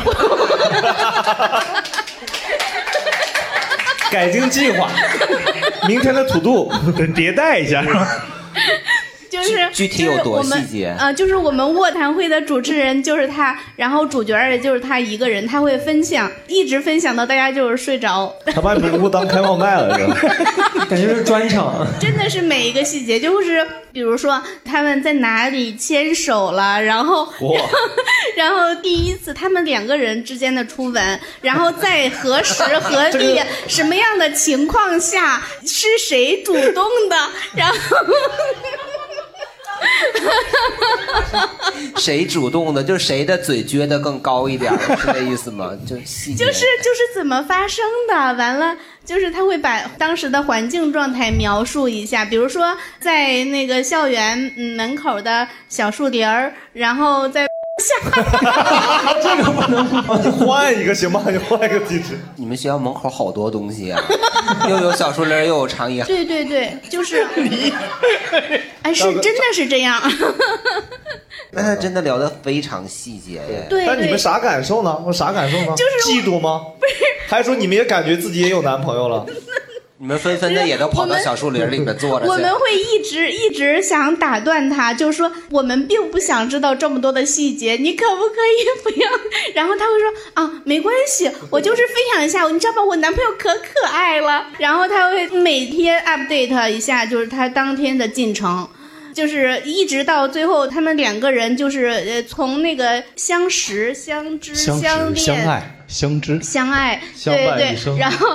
[4.11, 4.91] 改进计划，
[5.87, 6.71] 明天的土度
[7.15, 7.83] 迭代一下。
[9.31, 11.15] 就是具体有多细节啊、呃？
[11.15, 18.35] 就是我们卧谈会的主持人就是他，然后主角也就是他一个人，他会分享，一直分享到大家就是睡着。
[18.47, 20.87] 他把你们屋当开放麦了，是吧？
[20.89, 21.87] 感觉是专场。
[22.01, 27.29] 真的是每一个细节，就是比如说他们在哪里牵手了，然后，
[28.37, 37.17] 然后第一次他们两个人之间的初吻，然后在何时何 地、什么样的情况下是谁主动的，
[37.55, 37.77] 然后。
[41.97, 45.71] 谁主动的，就是谁的嘴撅得更高一点，是这意思吗？
[45.87, 46.45] 就细节。
[46.45, 57.47] 就是就是怎么发生的，完了就是他会把当时的环境状态描述一下，比如说在那个校园嗯门口的小树林儿，然后在
[59.23, 59.87] 这个不能
[60.25, 61.23] 你换一个行吗？
[61.29, 62.19] 你换一个地址。
[62.37, 64.03] 你们学校门口好多东西啊，
[64.69, 66.03] 又有小树林，又有长椅。
[66.03, 67.27] 对对对，就是
[68.83, 70.01] 哎是真的是这样，
[71.53, 73.67] 那他真的聊得非常细节耶。
[73.69, 75.01] 对但你们啥感受呢？
[75.07, 75.75] 我啥感受呢？
[75.77, 76.63] 就是嫉妒吗？
[76.81, 76.95] 不是，
[77.29, 79.25] 还是说你们也感觉自己也有男朋友了？
[80.01, 82.31] 你们纷纷的也都跑到小树林里面坐着去。
[82.31, 89.11] 我们会一直一直想打断他，就是说我们并不想知道这么多的细节，你可不可以不要？
[89.55, 92.85] 然后他会说啊，没关系， 我就是分享一下，你知道吗？
[92.85, 94.47] 我男朋友可可爱了。
[94.59, 98.69] 然后他会每天 update 一下，就是他当天的进程。
[99.15, 108.29] 就是一直到最后，他们两个人就是呃，从那个相识、相知、相恋、相、爱、相知、相爱，相对对，然后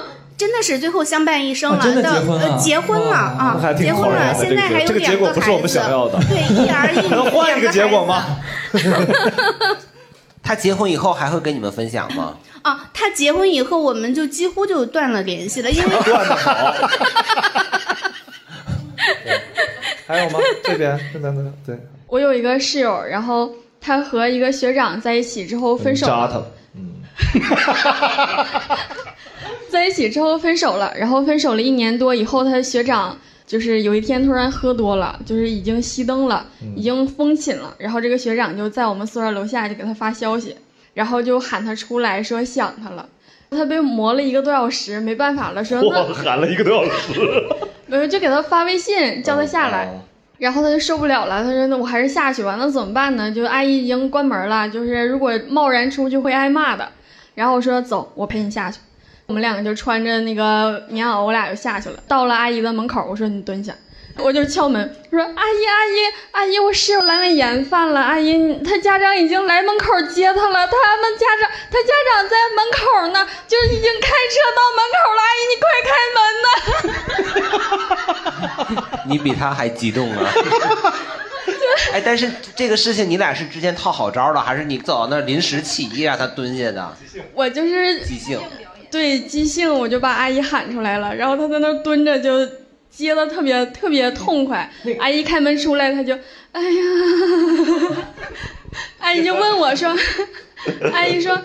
[0.43, 8.25] 真的是最后相伴一生了，哦真的到结婚了呃结婚了啊结婚了，现在还有这个结两个果不是我们孩子想要的对，一儿一女， 能换一个结果吗？
[10.43, 12.35] 他结婚以后还会跟你们分享吗？
[12.61, 16.73] 啊，他结婚以后，我们就几乎就断了联系了，因为断的好。
[20.05, 20.39] 还有吗？
[20.61, 21.77] 这边这边的对，
[22.07, 26.43] 我有一个室友，然后他和一个学长在一起之后分手了，扎他。
[29.73, 40.55] 在一起之后分手了，然后分手了一年多以后，他的学长就是有一天突然喝多了，就是已经熄灯了，已经封寝了，然后这个学长就在我们宿舍楼下就给他发消息，
[40.93, 43.09] 然后就喊他出来说想他了。
[43.49, 47.43] 他被磨了一个多小时，没办法了，说那我喊了一个多小时。
[47.87, 49.89] 没有，就给他发微信叫他下来，
[50.37, 53.31] 然后他就受不了了，他说那我还是下去吧，那怎么办呢？
[53.31, 56.87] 就阿姨已经关门了，就是如果贸然出去会挨骂的。
[57.33, 58.79] 然后我说走，我陪你下去。
[59.25, 61.97] 我们两个就穿着那个棉袄，我俩就下去了。
[62.07, 63.73] 到了阿姨的门口，我说你蹲下。
[64.17, 76.21] 我就敲门，我说阿姨阿姨阿姨，我室友阑尾炎犯了，阿姨你他家长已经来门口接他了，他们家长他家长在门口呢，就是已经开车到门口了，阿姨你快开门
[78.75, 78.99] 呐！
[79.09, 80.29] 你比他还激动啊！
[81.91, 86.97] 哎，但是这个事情你俩是之前套好招了，还是你走到那儿临时起意让他蹲下的？
[87.33, 88.39] 我就是即兴。
[88.93, 92.47] 对即兴，我就把阿姨喊出来了，然后她在那儿蹲着，就
[92.91, 94.71] 接的特别特别痛快。
[94.99, 96.15] 阿姨开门出来，她就，
[96.51, 96.81] 哎呀，
[99.01, 99.91] 阿姨就问我说，
[100.93, 101.35] 阿姨说，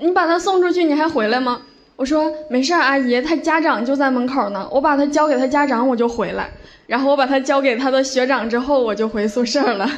[0.00, 1.62] 你把她送出去，你还回来吗？
[1.94, 6.50] 我说没事儿，阿姨，她家长就在门口呢，我把她交给她家长，我就回来。
[6.88, 9.88] 然后我把她交给她的学长之后，我就回宿舍了。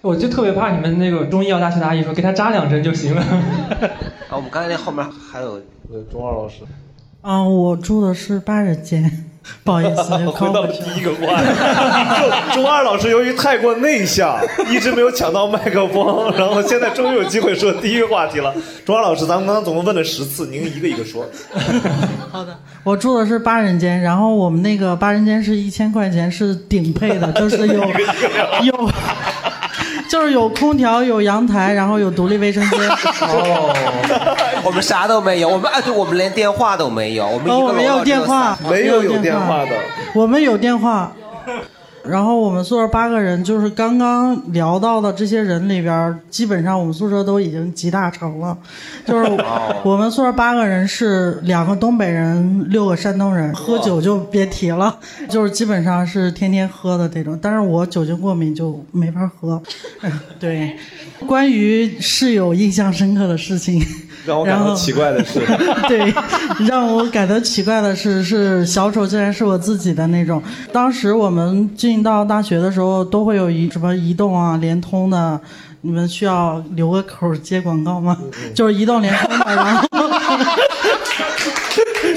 [0.00, 3.22] 我就特别怕你们那个中医药大学的阿姨说给他扎两针就行了。
[4.30, 5.60] 啊，我们刚才那后面还有
[6.10, 6.62] 中二老师。
[7.20, 9.26] 啊，我住的是八人间，
[9.64, 11.48] 不好意思，又回到了第一个话题。
[12.22, 14.38] 就钟二老师由于太过内向，
[14.70, 18.54] 一直没有抢到麦克风，然后现在终于有机会说第一个话题了。
[18.86, 21.26] 中二老师，咱们刚刚总共问了十次，您一个一个说。
[22.30, 27.82] 好的我住的是八人间，然后我们那个八人间是一千块钱，是顶配的，就是有
[28.62, 28.90] 有，
[30.08, 32.80] 就是有空调，有阳台，然后有独立卫生间。
[33.20, 33.72] 哦，
[34.64, 38.56] 我们啥都没有，我们啊，对，我们连电话都没有，我们一哦，个我们有电话。
[38.60, 39.70] 三，没有有电话的，
[40.14, 41.12] 我们有电话。
[42.08, 48.56] 然后我们宿舍八个人，就是刚刚聊到的这些人里边，基本上我们宿舍都已经集大成了。
[49.04, 49.30] 就是
[49.82, 57.38] 我们宿舍八个人是两个东北人，六个山东人，喝酒就别提了，就是基本上是天天喝的这种。
[57.40, 59.62] 但是我酒精过敏就没法喝。
[60.40, 60.76] 对，
[61.26, 63.84] 关于室友印象深刻的事情，
[64.24, 65.40] 让我感到奇怪的是，
[65.88, 66.12] 对，
[66.66, 70.42] 让我感到奇怪的是，是小丑竟然是我自己的那种。
[70.72, 75.40] 当时我们进到大学的时候，都会有一什么移动啊、联通的，
[75.82, 78.16] 你们需要留个口接广告吗？
[78.54, 79.84] 就是移动、联通的，然 后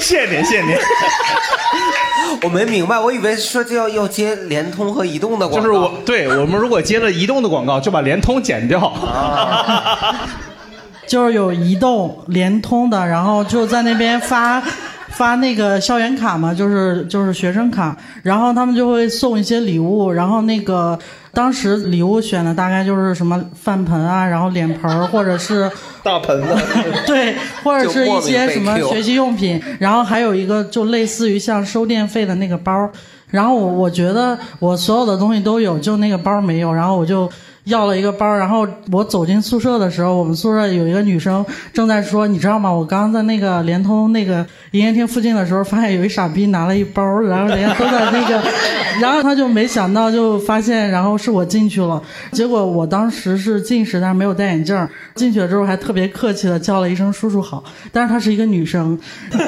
[0.00, 0.76] 谢您，谢谢您。
[2.42, 5.56] 我没明白，我以为说就要要接联通和移动的广告。
[5.56, 8.92] 就是我对我们如果接了移动的广告，就把联通剪掉。
[11.06, 14.62] 就是有移动、联通的，然后就在那边发
[15.12, 20.98] 发那个校园卡嘛，就是就是学生卡，然后他们就会送一些礼物，然后那个
[21.32, 25.70] 当时礼物选的大概就是什么饭盆啊，然后脸盆儿或者是
[26.02, 26.48] 大盆子，
[27.06, 32.90] 对，或者是一些什么学习用品，然后还有一个就类似于像收电费的那个包儿。
[33.28, 37.30] 然后我我觉得我所有的东西都有，就那个包没有，然后我就。
[37.64, 42.70] 要了一个包，然后我走进宿舍的时候，我们宿舍有一个女生正在说，你知道吗？
[42.72, 48.42] 我刚刚在那个联通那个营业厅附近的时候，发现有一傻逼拿了一包， 然后人家都在那个，
[49.00, 52.02] 然后他就没想到就发现，然后是我进去了，
[52.32, 58.98] 结果我当时是近视，但是没有戴眼镜，进去了之后还特别客气的叫了一声叔叔好，但是她是一个女生。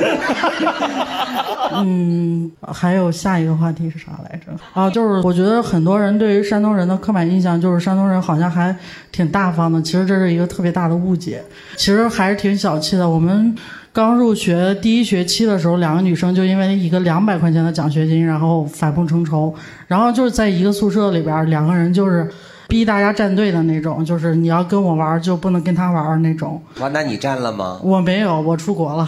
[1.76, 4.52] 嗯，还有下一个话题是啥来着？
[4.74, 8.74] 啊，就是我觉得很多人对于山东人的刻板印象就是山东人好像还
[9.12, 11.42] 挺大方的，其实这是一个特别大的误解，
[11.76, 13.09] 其实还是挺小气的。
[13.09, 13.55] 我们
[13.92, 19.55] 刚入学第一学期的时候，两个女生就因为一个两百块钱的奖学金，然后反目成仇，
[19.86, 22.28] 然后就是在一个宿舍里边，两个人就是。
[22.68, 26.60] 逼大家站队的那种，就是你要跟我玩就不能跟他玩那种。
[26.80, 27.78] 哇，那你站了吗？
[27.82, 29.06] 我没有，我出国了。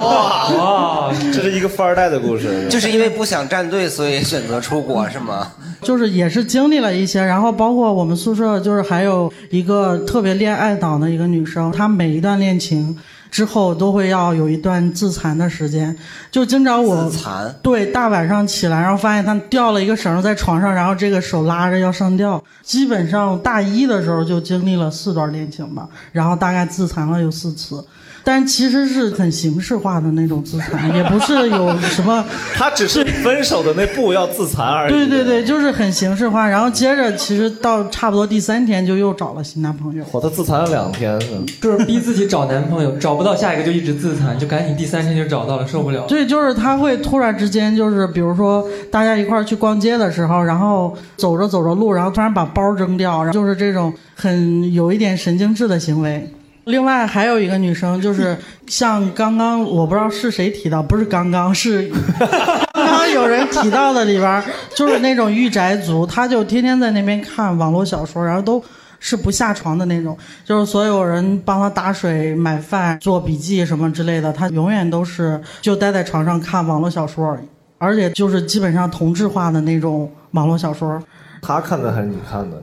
[0.00, 2.66] 哇哇， 这是一个富二代的故事。
[2.70, 5.52] 就是因为不想站队，所以选择出国是吗？
[5.82, 12.96] 就是也是经历了一些，然后包括我们宿舍就是还有一个特别恋爱脑的一个女生，她每一段恋情。
[13.30, 15.96] 之后都会要有一段自残的时间，
[16.30, 22.42] 就经常我自残对大晚上起来，然后发现他掉了一个绳在床上，然后这个手拉着要上吊。
[22.62, 27.84] 基本上大一的时候就经历了四段恋情吧，然后大概自残了有四次。
[28.30, 32.22] 但其实是很形式化的那种自残，也不是有什么。
[32.54, 34.92] 他只是分手的那步要自残而已。
[34.92, 36.46] 对对对，就是很形式化。
[36.46, 40.04] 然后接着，其实到差不多第三天就又找了新男朋友。
[40.04, 41.18] 嚯，他自残了两天，
[41.62, 46.02] 就是逼自己找男朋友，找不到下一个就一直自残，就赶紧第三天就找到了，受不了。
[46.06, 56.30] 对，就是他会突然之间，就是比如说大家一块儿去逛街的时候，然后走着走着路，然后突然把包扔掉，然后就是这种很有一点神经质的行为。
[56.68, 58.36] 另外还有一个女生，就是
[58.68, 61.90] 像刚刚我不知道是谁提到，不是刚刚是
[62.74, 64.44] 刚刚有人提到的里边儿，
[64.74, 68.62] 就是那种御宅族，他就天天在那边看网络小说，然后都
[69.00, 77.34] 是不下床的那种，就是所有人帮他打水、买饭、做笔记什么之类的，他永远都是就待在床上看网络小说，
[77.78, 81.02] 而且就是基本上同质化的那种网络小说。
[81.40, 82.62] 他看的还是你看的？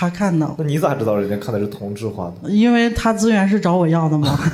[0.00, 2.50] 他看的，那你咋知道人家看的是同质化的？
[2.50, 4.38] 因为他资源是找我要的嘛。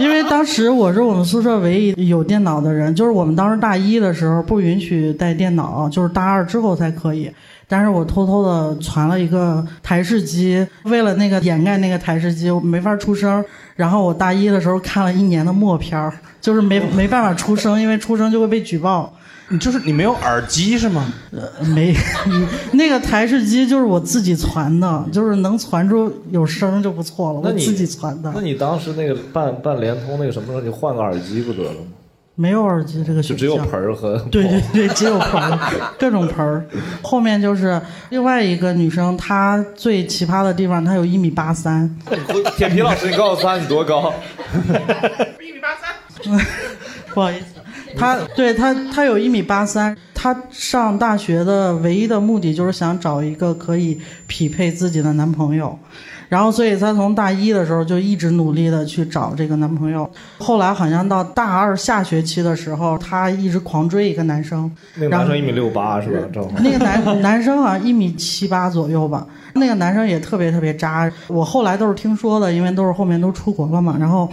[0.00, 7.30] 因为当时我是我们宿舍唯一有电脑的人，就是我们当时大一的时候不允许带电脑，就是大二之后才可以。
[7.68, 13.44] 但是我偷偷的传了一个台式机，为了那个掩盖那个台式机，我没法出声。
[13.76, 19.14] 然后我大一的时候看了一年的默片儿，就是没没办法出声，因为出声就会被举报。
[19.50, 21.12] 你就是你没有耳机是吗？
[21.32, 21.92] 呃，没，
[22.72, 27.40] 那个台式机就是我自己传的，就是能传出有声就不错了。
[27.40, 31.86] 我自己传的那，你当时那个办办联通那个什么时候，你换个耳机不得了吗？
[32.36, 33.36] 没有耳机这个选项。
[33.36, 35.58] 就只有盆儿和对 对对， 只有盆儿，
[35.98, 36.64] 各种盆儿。
[37.02, 37.78] 后面就是
[38.10, 41.92] 另外一个女生，她最奇葩的地方，她有一米八三。
[42.56, 44.14] 铁皮老师，你告诉他你多高？
[45.40, 46.40] 一米八三
[47.12, 47.59] 不好意思，
[47.96, 55.78] 她对他，他有一米八三，他上大学的唯一的目的就是想找一个可以匹配自己的男朋友。
[56.28, 60.08] 然后，所以他从大一的时候就一直努力的去找这个男朋友。
[60.38, 64.70] 后来好像到大二下学期的时候，他一直狂追一个男生。
[64.94, 66.28] 那个男生一米六八是吧？
[66.32, 66.50] 正好。
[66.60, 69.26] 那个男男生好像一米七八左右吧。
[69.54, 71.10] 那个男生也特别特别渣。
[71.28, 73.96] 我后来都是听说的，因为都是后面都出国了嘛。
[73.98, 74.30] 然后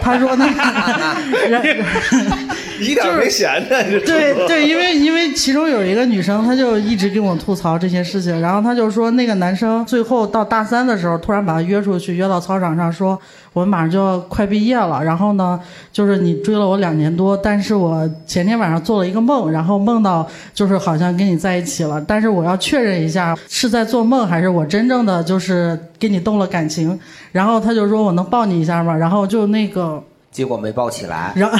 [0.00, 1.84] 他说那个，
[2.80, 13.18] 一点没闲着，这对对，因为因为其中有一个女生，她就一直跟我吐槽这些事情，然后她就说那个男生最后到大三的时候，突然把她约出去，约到操场上说，
[13.56, 15.58] 我们马上就要快毕业了，然后呢，
[15.90, 27.00] 就是你追了我两年多，但是我前天晚上做了一个梦，然后梦到就是好像跟你在一起了，但是我要确认一下是在做梦还是我真正的就是跟你动了感情，
[27.32, 28.94] 然后他就说我能抱你一下吗？
[28.94, 30.04] 然后就那个。
[30.30, 31.32] 结果没抱起来。
[31.34, 31.58] 然后，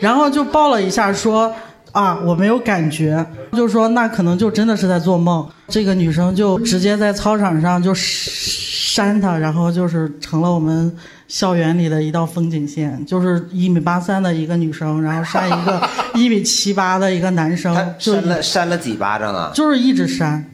[0.00, 1.54] 然后就抱了一下，说
[1.92, 5.46] 啊，我没有感觉，就说那可能就真的是在做梦。
[5.68, 10.92] 这个女生就直接在操场上就扇他，然后就是成了我们
[11.28, 19.50] 校园里的一道风景线，就是一米八三的一个女生，然后扇一个 一米七八的一个男生，就扇了扇了几巴掌啊？
[19.54, 20.44] 就是一直扇。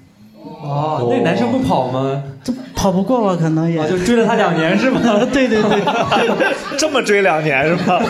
[0.44, 2.22] 哦，那男生不跑吗？
[2.42, 3.36] 这跑不过吧？
[3.40, 5.00] 可能也、哦就追了他两年是吗？
[5.32, 8.00] 对 对对， 这么追两年是吗？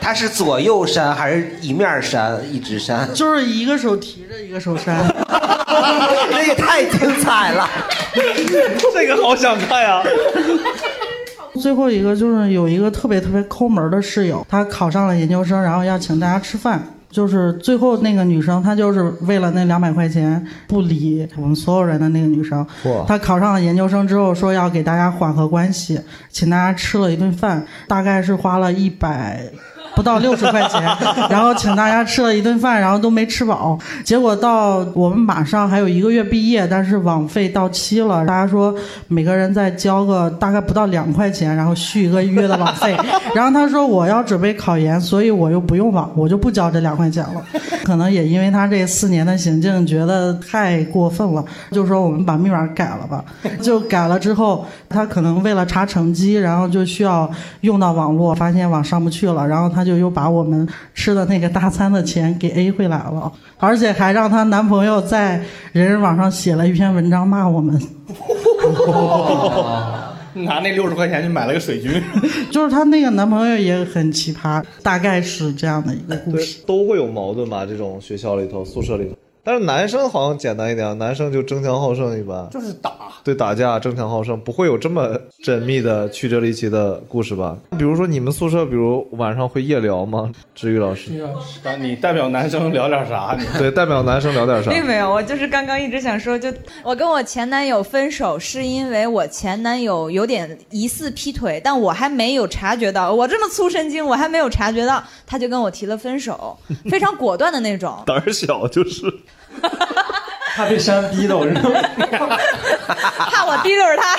[0.00, 3.08] 他是左右扇还是一面扇一直扇？
[3.14, 4.98] 就是一个手提着，一个手扇。
[6.30, 7.68] 这也太精彩了！
[8.94, 10.02] 这个好想看呀！
[11.60, 16.82] 最后一个就是有一个特别特别抠门的室友，她考上了研究生，然后要请大家吃饭。
[17.10, 23.04] 就是最后那个女生，她就是为了那两百块钱不理我们所有人的那个女生哇。
[23.06, 26.00] 她考上了研究生之后，说要给大家缓和关系，
[26.30, 29.42] 请大家吃了一顿饭，大概是花了一百。
[29.94, 30.82] 不到六十块钱，
[31.28, 33.78] 然后请大家吃了一顿饭，然后都没吃饱。
[34.04, 38.74] 结果到我们马上还有一个月毕业，但是网费到期了，大家说
[39.08, 42.96] 每个人再交个大概不到两块钱，然后续一个月的网费。
[43.34, 47.42] 然后他说我要准备考研，所以我又不用网，我就不交这两块钱了。
[47.84, 53.24] 可能也因为他这四年的行径觉得太过分了，就说我们把密码改了吧。
[53.60, 57.28] 就改了之后，他可能为了查成绩，然后就需要
[57.62, 65.40] 用到网络，发现网上不去了，然后他就又把我们吃的那个大餐的钱给 A 回来了，而且还让她男朋友在
[65.72, 67.80] 人人网上写了一篇文章骂我们。
[70.34, 72.02] 拿那六十块钱去买了个水军，
[72.50, 77.66] 就是她那个男朋友也很奇葩，大概是这样的一个故对事。，都会有矛盾吧？
[77.66, 82.92] 这种学校里头、宿舍里头，但是男生好像简单一点，男生就争强好胜一般，就是打，
[83.24, 87.56] 对打架争强好胜，不会有这么缜密的曲折离奇的故事吧？
[87.76, 90.30] 比如说你们宿舍，比如晚上会夜聊吗？
[90.54, 91.12] 志宇老师，
[91.64, 93.36] 啊你代表男生聊点啥？
[93.36, 94.70] 你对，代表男生聊点啥？
[94.70, 96.52] 并没有，我就是刚刚一直想说，就
[96.84, 106.56] 我跟我前男友分手，是因为我前男友有点疑似劈腿，但我还没有察觉到，我这么粗神经，我还没有察觉到，他就跟我提了分手，
[106.88, 107.98] 非常果断的那种。
[108.06, 109.12] 胆儿小就是。
[109.60, 109.70] 哈，
[110.56, 111.60] 怕被山逼的，我知道。
[113.32, 114.18] 怕我提溜他，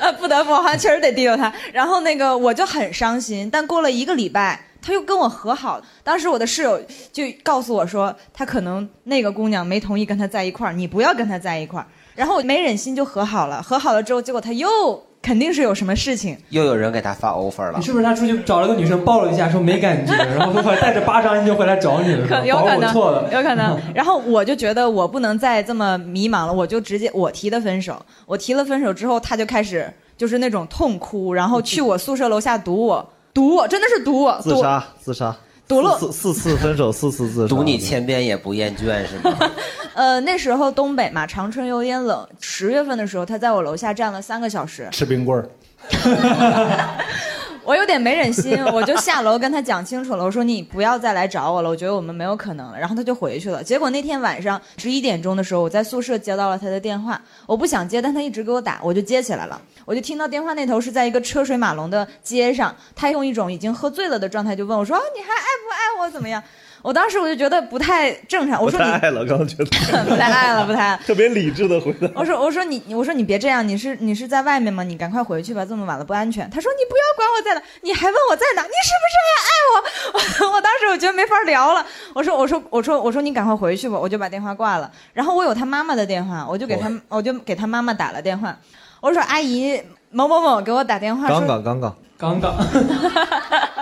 [0.00, 1.52] 呃，不得不，好像确实得提溜他。
[1.72, 5.84] 然后那个我就很伤心，但过了一个礼拜，他又跟我和好了。
[6.02, 6.80] 当时我的室友
[7.12, 11.86] 就告诉我说，他可能那个姑娘没同意跟他在一块儿，你不要跟他在一块儿。
[12.14, 16.36] 然后我没忍心就和好了，和好了之后，结果他又肯定是有什么事情。
[16.50, 17.82] 又有人给他发 offer 了你。
[17.84, 22.26] 是不是他出去找了个女生抱了一下，说没感觉， 然后后来带着八张就回来找你了？
[22.26, 23.78] 可有可能错了能，，有可能。
[23.94, 28.04] 然后我就觉得我不能再这么迷茫了，我就直接我提的分手。
[28.26, 35.34] 我提了分手之后，他就开始就是那种痛哭，然后去我宿舍楼下堵我，堵我，真的是堵我，自杀，自杀，
[35.68, 39.36] 堵了四次四次分手，四次自杀，读你千遍也不厌倦是吗？
[39.94, 42.26] 呃，那时候东北嘛，长春有点冷。
[42.40, 45.48] 十月份的时候，他在我楼下站了三个小时，吃冰棍儿，
[47.64, 52.78] 我有点没忍心，我就下楼跟他讲清楚了，我说你不要再来找我了，我觉得我们没有可能了。
[52.78, 53.62] 然后他就回去了。
[53.62, 59.60] 结果那天晚上十一点钟的时候，我在宿舍接到了他的电话，我不想接，但他一直给我打，我就接起来了。
[59.84, 66.10] 我就听到电话那头是在一个车水马龙的街上，他用一种已经喝醉了的状态就问我说：“啊你还爱不爱我？
[66.10, 66.42] 怎么样？”
[66.82, 69.64] 我当时我就觉得不太正常，我说你不太爱了，刚刚觉得
[70.04, 71.00] 不太爱了，不太爱了。
[71.06, 72.08] 特别理智的回答。
[72.14, 74.82] 我说我说你我说你别这样，你是你是在外面吗？
[74.82, 76.50] 你赶快回去吧，这么晚了不安全。
[76.50, 80.52] 他说你不要管我在哪，你还问我在哪，你是不是还爱我？
[80.56, 81.86] 我当时我觉得没法聊了。
[82.14, 84.90] 我说我说我说我说你赶快回去吧，我就把电话挂了。
[85.12, 88.56] 然后我有他妈妈的电话，我就给他我就给他妈妈打了电话。
[89.00, 89.80] 我说阿姨
[90.10, 92.54] 某某某给我打电话说刚刚刚刚刚刚，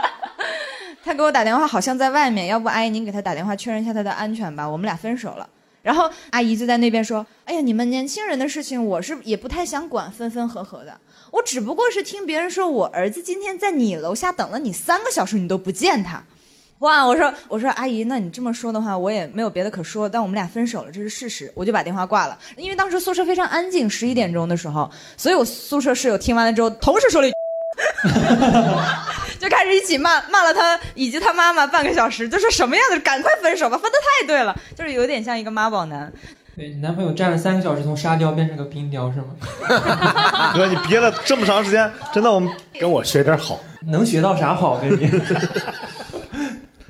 [1.05, 5.49] 他给我打电话，好像在外面，要不阿姨您给他打电话确认一下他的安全吧，我们俩分手了。
[5.83, 10.95] 然后阿姨就在那边说：“哎呀，你们年轻人的事情，我是也不太想管，分分合合的。
[11.31, 16.23] 我只不过是听别人说我儿子今天在你楼下等了你三个小时，你都不见他。”
[16.81, 17.07] 哇！
[17.07, 22.39] 我说我说阿姨，那你这么说的话，我也没有别的可说，但我们俩分手了，这是事实，我就把电话挂了。
[22.57, 27.40] 因为当时宿舍非常安静，十一点钟的时候，所以我宿舍室友听完了之后，同时说了一句。
[29.39, 36.13] 就开始一起骂骂了他以及他妈妈半个小时，就说什么样的赶快分手吧，分的太对了，就是有点像一个妈宝男。
[36.57, 39.27] 对你男朋友站了三个小时，从沙雕变成个冰雕是吗？
[40.53, 44.79] 哥，你憋了这么长时间，真的我们跟我学点好，能学到啥好？
[44.79, 45.11] 跟你。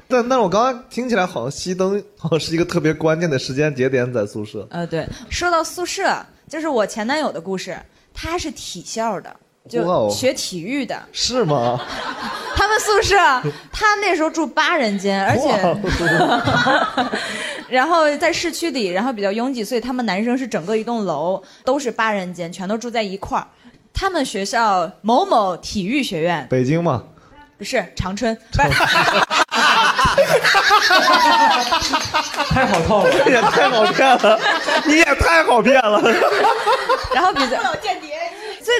[0.08, 4.66] 但但是我刚刚听起来好像熄灯，好像是一个特别关键的时间节点在宿舍。
[4.70, 7.78] 呃，对，说到宿舍，就是我前男友的故事，
[8.12, 9.36] 他是体校的，
[9.68, 11.00] 就学体育的。
[11.12, 11.80] 是吗？
[12.56, 13.16] 他们宿舍，
[13.72, 15.48] 他那时候住八人间，而且，
[17.68, 23.46] 然后在市区里，然后比较拥挤，所以他们男生是整个一栋楼都是八人间，全都住在一块儿。
[23.94, 27.02] 他们学校某某体育学院北京吗，
[27.56, 28.68] 不是长春， 不是，
[32.50, 34.38] 太好套了，这也太好骗了，
[34.84, 36.00] 你也太好骗了。
[37.14, 37.56] 然后比较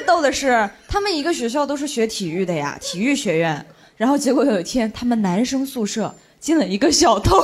[0.01, 3.65] 逗的是，他们一个学校都是学体育的呀，体育学院。
[3.97, 7.37] 然后结果有一天，他们男生宿舍进了一个小偷，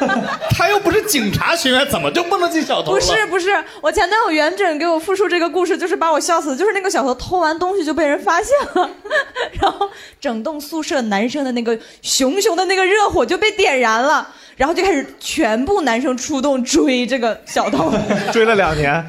[0.50, 2.98] 他又不是警察学院，怎么就不能进小偷了？
[2.98, 6.56] 不是不是，我前男友袁准给我复述这个故事，就是把我笑死。
[6.56, 8.90] 就是那个小偷偷完东西就被人发现了，
[9.60, 9.88] 然后
[10.20, 14.26] 整栋宿舍男生的那个熊熊的那个热火就被点燃了，
[14.56, 17.92] 然后就开始全部男生出动追这个小偷。
[18.32, 19.04] 追了两年，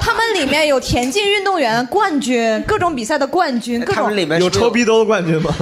[0.00, 5.54] 他们里面有田径运动员冠军，各种比赛的冠军，各种他们里面有抽逼兜的冠军吗？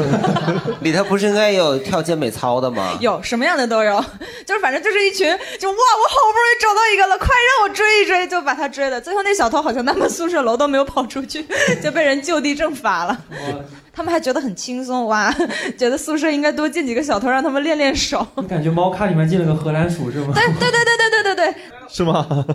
[0.80, 2.96] 里头不是应该有跳健美操的吗？
[3.00, 4.04] 有什么样的都有，
[4.46, 5.26] 就是反正就是一群，
[5.58, 9.00] 就哇，我好不容易找到一个了，快让我追一追，就把他追了。
[9.00, 11.44] 最后那小偷好像他们宿舍楼都没有跑出去，
[11.82, 13.18] 就被人就地正法了。
[13.92, 15.34] 他们还觉得很轻松哇，
[15.76, 18.26] 觉得宿舍应该多进几个小偷，让他们练练手。
[18.36, 20.32] 你感觉猫咖里面进了个荷兰鼠是吗？
[20.34, 21.54] 对对对对对对对对，
[21.88, 22.46] 是吗？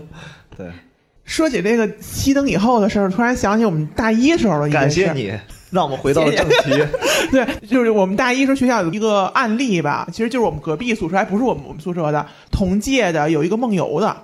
[0.58, 0.68] 对，
[1.26, 5.06] 说起这个熄灯以后的事儿，突然想起我们大一时候的一件事。
[5.06, 5.34] 感谢你，
[5.76, 6.84] 让我们回到了正题。
[7.30, 14.18] 对，就是我们大一时候学校有一个案例吧，其实就是我们隔壁宿舍，还不是我们我们宿舍的，同届的有一个梦游的。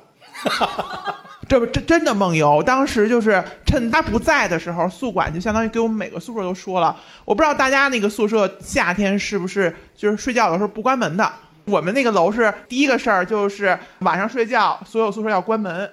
[1.48, 6.96] 这不真真的梦游，当时就是趁他不在的时候，宿管就相当于给我们每个宿舍都说了。
[7.26, 11.30] 我不知道大家那个宿舍夏天是不是就是睡觉的时候不关门的。
[11.66, 15.90] 我们那个楼是第一个事儿，就是晚上睡觉，所有宿舍要关门。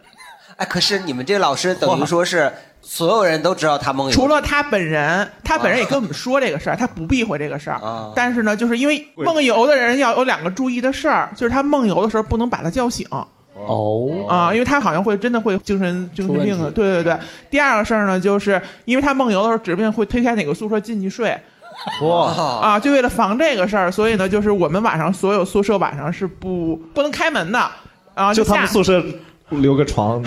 [0.58, 2.52] 哎，可是你们这个老师等于说是
[2.82, 7.80] 所有人都知道他梦游，除了他本人，他本人也跟我们说这个事儿，他不避讳这个事儿。
[8.14, 13.06] 但是呢，就是因为梦游的人要有两个注意的事儿，就是他梦游的时候不能把他叫醒。
[13.54, 16.70] 哦啊，因为他好像会真的会精神精神病的。
[16.70, 17.18] 对对对。
[17.50, 21.36] 第二个事儿呢，就是因为他梦游的时候指不定会推开哪个宿舍进去睡。
[22.02, 22.80] 哇啊！
[22.80, 27.70] 就为了防这个事儿，所以呢，就是我们晚上所有宿舍晚上是不不能开门的
[28.14, 28.34] 啊。
[28.34, 29.00] 就他们宿舍
[29.50, 30.22] 留个床，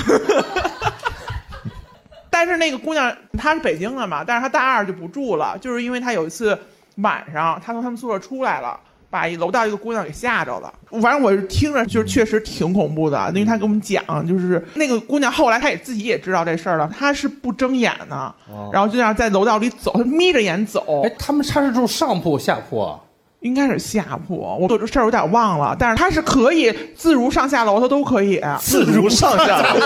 [2.29, 6.57] 但是那个姑娘她是北京的嘛，但是她大二就不住了，就是因为她有一次
[6.97, 10.73] 晚上她从他们宿舍出来了，把一楼道一个姑娘给吓着了。
[11.01, 18.35] 反正我是听着就是确实挺恐怖的，因为她给我们讲，就是那个姑娘后来她也自己也知道这事儿了，她是不睁眼的，
[18.73, 21.03] 然后就这样在楼道里走，她眯着眼走。
[21.05, 22.99] 哎，他们她是住上铺下铺啊？
[23.41, 28.41] 应该是下铺，我这事儿有点忘了，但是他是可以自如上下楼，他都可以。
[28.59, 29.79] 自如上下楼，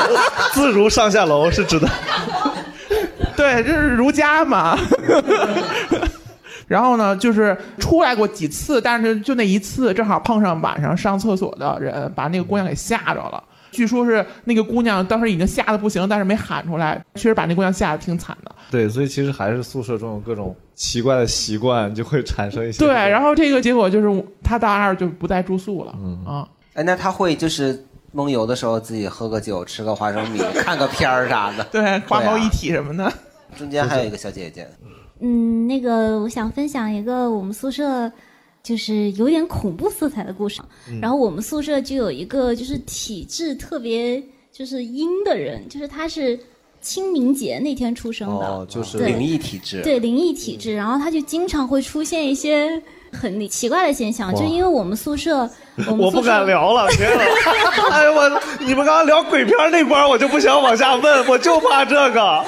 [0.54, 1.90] 自如上下楼是指的。
[3.36, 4.78] 对，这是儒家嘛。
[6.68, 13.42] 然后呢，就是出来过几次，但是就那一次，正好碰上晚上上厕所的人，把那个姑娘给吓着了。
[13.76, 18.52] 据说是那个姑娘当时已经吓得不行，但是没喊出来，确实把那姑娘吓得挺惨的。
[18.72, 22.80] 对，所以其实还是宿舍中有各种奇怪的习惯，就会产生一些。
[22.80, 25.94] 对，然后这个结果就是他大二就不再住宿了。
[26.00, 31.64] 嗯啊，哎，那他会就是梦游的时候自己喝个酒，吃个花生米，看个片儿啥的。
[31.72, 33.12] 对，花猫一体什么的。
[33.58, 34.68] 中间还有一个小姐姐，
[35.20, 38.12] 嗯，那个我想分享一个我们宿舍
[38.66, 40.60] 就是有点恐怖色彩的故事。
[40.90, 46.40] 嗯然后我们宿舍就有一个就是体质特别就是阴的人，就是他是
[46.82, 49.82] 清明节那天出生的，哦，就是灵异体质。
[49.84, 55.48] 对灵异体质，然后他就经常会出现一些很奇怪的现象，就因为我们宿舍，
[55.98, 57.24] 我不敢聊了，天呐！
[57.92, 62.44] 哎呦我，你们刚刚聊鬼片那关，我就不想往下问，我就怕这个。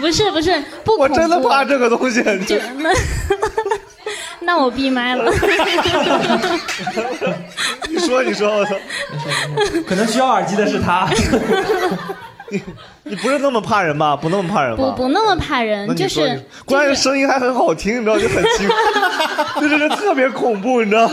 [0.00, 2.22] 不是不是不我恐怖，真的怕这个东西。
[2.46, 2.90] 就那
[4.40, 5.30] 那我闭麦了。
[7.88, 8.74] 你说，你说，我操！
[9.86, 11.08] 可能需要耳机的是他。
[12.50, 12.62] 你
[13.04, 14.16] 你不是那么怕人吧？
[14.16, 14.82] 不那么怕人吧？
[14.82, 21.10] 不不那么怕人，就是关键是声音还很好听，你知道，就很奇怪， 就就是特别恐怖，你知道。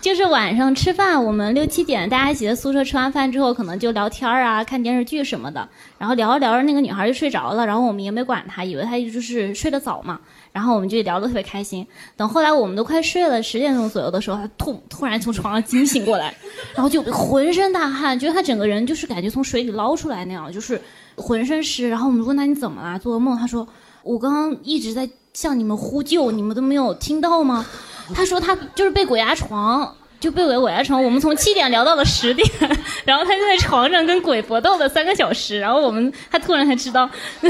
[0.00, 5.68] 就是晚上吃饭，我们六七点大家一起在宿舍吃完饭之后，可能就聊天啊、看电视剧什么的。
[5.98, 10.20] 然后聊着聊着，那个女孩就睡着了，然后我们也没管她，以为她就是睡得早嘛。
[10.56, 11.86] 然后我们就聊得特别开心。
[12.16, 16.34] 等后来我们都快睡了十点钟左右的时候，他突突然从床上惊醒过来，
[16.74, 20.80] 然后就浑身大汗，觉得他整个人就是感觉从水里捞出来那样，就是
[21.14, 21.90] 浑身湿。
[21.90, 22.98] 然后我们问他你怎么了？
[22.98, 23.36] 做噩梦？
[23.36, 23.68] 他说
[24.02, 27.66] 我刚刚一直在向你们呼救，你们都没有听到吗？
[28.14, 29.94] 他说他就是被鬼压床，
[30.26, 31.00] 就被鬼鬼压床。
[31.00, 32.48] 我们从七点聊到了十点，
[33.06, 35.60] 然后他就在床上跟鬼搏斗了三个小时。
[35.60, 37.08] 然后我们他突然才知道，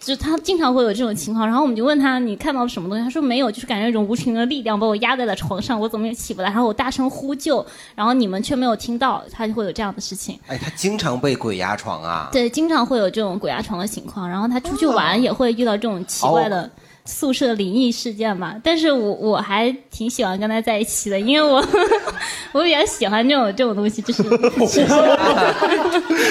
[0.00, 1.46] 就是他经常会有这种情况。
[1.46, 3.04] 然后我们就问他你看到了什么东西？
[3.04, 6.48] 他说没有，就是感觉一种无形的力量把我压在了床上，我怎么也起不来。
[6.48, 7.64] 然后我大声呼救，
[7.94, 10.36] 然后你们却没有听到，他就会有这样的事情。
[10.48, 12.28] 哎，他经常被鬼压床啊。
[12.32, 14.28] 对，经常会有这种鬼压床的情况。
[14.28, 16.68] 然后他出去玩也会遇到这种奇怪的
[17.08, 21.56] 宿舍灵异事件嘛，但是我我还挺喜欢跟他在一起的，因为我
[22.52, 24.22] 我比较喜欢这种这种东西，就是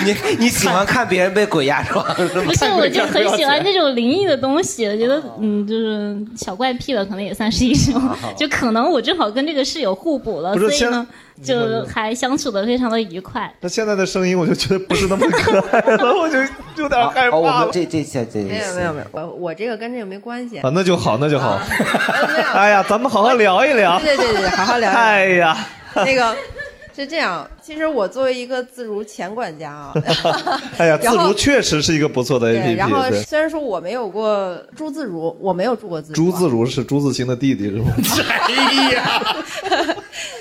[0.06, 2.44] 你你喜欢看别人被鬼压床是吗？
[2.46, 8.00] 不是，我就很喜欢这种灵异的东西，我觉得嗯，就是小怪癖了，可能也算是一种，
[8.38, 11.08] 就可能我正好跟这个室友互补了，所以呢，
[11.44, 13.52] 就还相处的非常的愉快。
[13.62, 16.40] 那现在的声音我就觉得不是那么可爱了， 我就
[16.82, 17.66] 有点害哦，我怕了。
[17.66, 20.58] 们这这这这没有没有没有，我我这个跟这个没关系。
[20.60, 21.60] 啊，那就好，那就好。
[22.54, 24.00] 哎呀，咱们好好聊一聊。
[24.00, 25.00] 对对对对，好好聊一聊。
[25.02, 25.58] 哎呀，
[25.96, 26.36] 那个
[27.04, 29.94] 是这样，其实我作为一个自如前管家啊，
[30.78, 33.10] 哎呀， 自如确实是一个不错的对，然后 APP。
[33.12, 37.94] 对，虽然说我没有过朱自如，我没有住过自如朱啊，自如是朱自清的弟弟是吗？
[38.48, 39.36] 哎呀，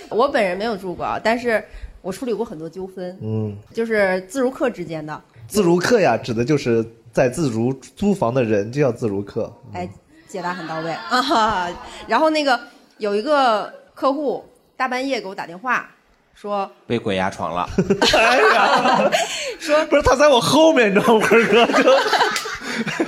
[0.09, 1.63] 我本人没有住过啊，但是
[2.01, 6.83] 我处理过很多纠纷，嗯，就是自如客之间的，自如客呀，指的就是
[7.13, 9.53] 在自如租房的人就叫自如客。
[9.75, 9.87] 哎，
[10.27, 11.69] 解答很到位啊哈。
[12.07, 12.59] 然后那个
[12.97, 14.43] 有一个客户
[14.75, 15.91] 大半夜给我打电话
[16.37, 17.67] 说，被鬼压床了。
[18.15, 19.11] 哎呀，
[19.59, 21.27] 说不是他在我后面，你知道吗？
[21.27, 21.67] 盆儿哥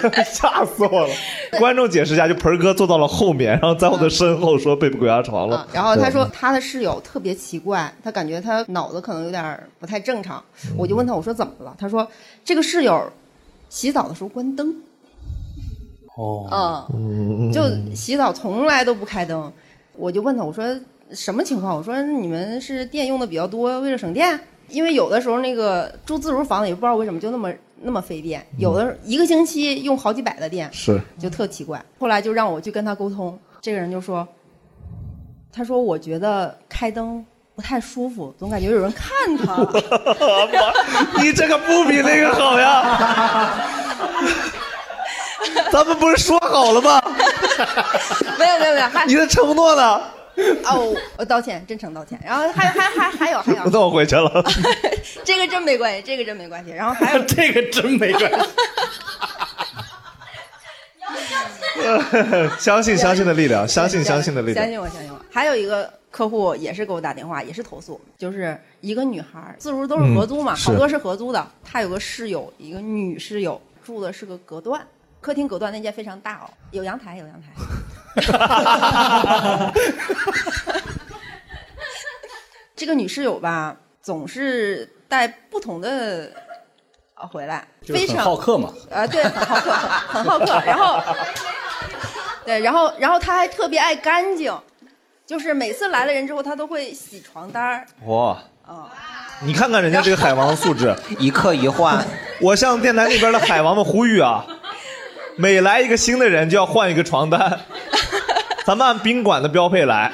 [0.08, 1.14] 就吓死我了。
[1.58, 5.68] 观众解释一下，就盆儿哥坐到了后面，然后在我的身后说被鬼压床了。
[5.74, 10.42] 然后他说他的室友特别奇怪，他感觉他脑子可能有点不太正常。
[10.64, 11.76] 嗯我就问他，我说怎么了？
[11.78, 12.08] 他说
[12.42, 13.12] 这个室友
[13.68, 14.74] 洗澡的时候关灯，
[16.16, 17.62] 哦，嗯，就
[17.94, 19.52] 洗澡从来都不开灯。
[19.94, 20.64] 我就问他，我说
[21.12, 21.76] 什么情况？
[21.76, 24.38] 我说你们是电用的比较多，为了省电？
[24.68, 27.50] 因为有的时候那个住自如房子也不知道为什么就那么
[27.80, 31.82] 那么费电，有的一个星期用好几百的电，是就特奇怪。
[31.98, 34.28] 后来就让我去跟他沟通，这个人就说，
[35.50, 37.24] 他说我觉得开灯
[37.56, 39.66] 不太舒服，总感觉有人看他。
[41.22, 43.54] 你这个不比那个好呀！
[45.72, 47.02] 咱们不是说好了吗？
[48.38, 50.00] 没有没有没有，你的承诺呢？
[50.64, 52.18] 哦，我道歉，真诚道歉。
[52.24, 54.44] 然后还还还还有还有，那我回去了。
[55.24, 56.70] 这个真没关系，这个真没关系。
[56.70, 58.48] 然后还有 这个真没关系。
[62.58, 64.64] 相信相信的力量，相信相信的力量。
[64.64, 65.18] 相信我，相信我。
[65.30, 71.46] 还有一个客户也是给我打电话，也是投诉，就是一个女孩儿，自如都是合租嘛，嗯好多是合租的。
[71.64, 74.86] 她有个室友，一个女室友，住的是个隔断，
[75.20, 77.48] 客厅隔断那间非常大哦，有阳台，有阳台。
[82.76, 86.30] 这个女室友吧，总是带不同的
[87.14, 88.72] 啊回来，非常好客嘛。
[88.90, 90.46] 啊，对，很好客，很很好客。
[90.64, 91.02] 然后，
[92.46, 94.56] 对，然后，然后她还特别爱干净，
[95.26, 97.86] 就是每次来了人之后，她都会洗床单儿。
[98.06, 98.38] 哇！
[98.64, 98.90] 啊，
[99.42, 102.06] 你看看人家这个海王素质， 一客一换。
[102.40, 104.44] 我向电台那边的海王们呼吁啊，
[105.38, 107.60] 每来一个新的人就要换一个床单，
[108.66, 110.12] 咱们按宾馆的标配来。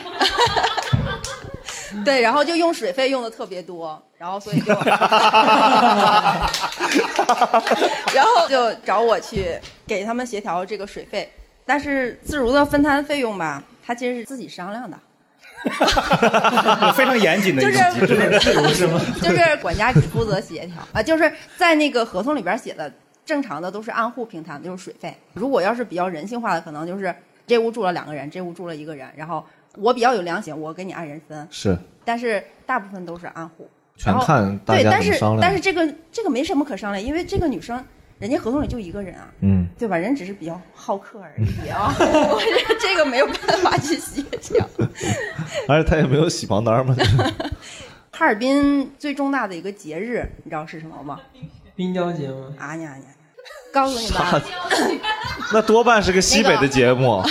[2.05, 4.75] 对，然后就用水费用的特别多，然后所以就，
[8.13, 11.33] 然后就找我去给他们协调这个水费，
[11.65, 14.99] 但是自如的分摊费用吧，他其实是自己商量的。
[16.95, 18.89] 非常严谨的一个机制，就是
[19.23, 22.93] 就是管家只负责协调啊，就是在那个合同里边写的，
[23.25, 25.17] 正常的都是按户平摊，就是水费。
[25.33, 27.15] 如果要是比较人性化的，可能就是
[27.47, 29.45] 这屋住了两个人，这屋住了一个人，然后
[29.77, 31.47] 我比较有良心，我给你按人分。
[31.51, 37.83] 是，但是大部分都是按户，全然后看大对，但是家怎么商量但是这个这个没什么可商量，因为这个女生
[38.19, 39.97] 人家合同里就一个人啊，嗯，对吧？
[39.97, 44.67] 人只是比较好客而已啊， 我觉得这个没有办法去协调。
[45.69, 46.95] 而且他也没有洗床单嘛。
[48.13, 51.21] 哈尔滨最重大的一个节日，你知道是什么吗？
[51.75, 52.55] 冰雕节吗？
[52.57, 53.05] 啊呀呀！
[53.73, 54.43] 告诉你们啥啊，
[55.53, 57.23] 那多半是个西北的节目。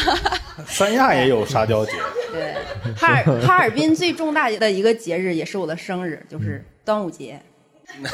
[0.68, 1.92] 三亚也有沙雕节，
[2.32, 2.54] 对，
[2.96, 7.40] 哈尔哈尔滨最重大的一个节日，也是我的生日，就是端午节。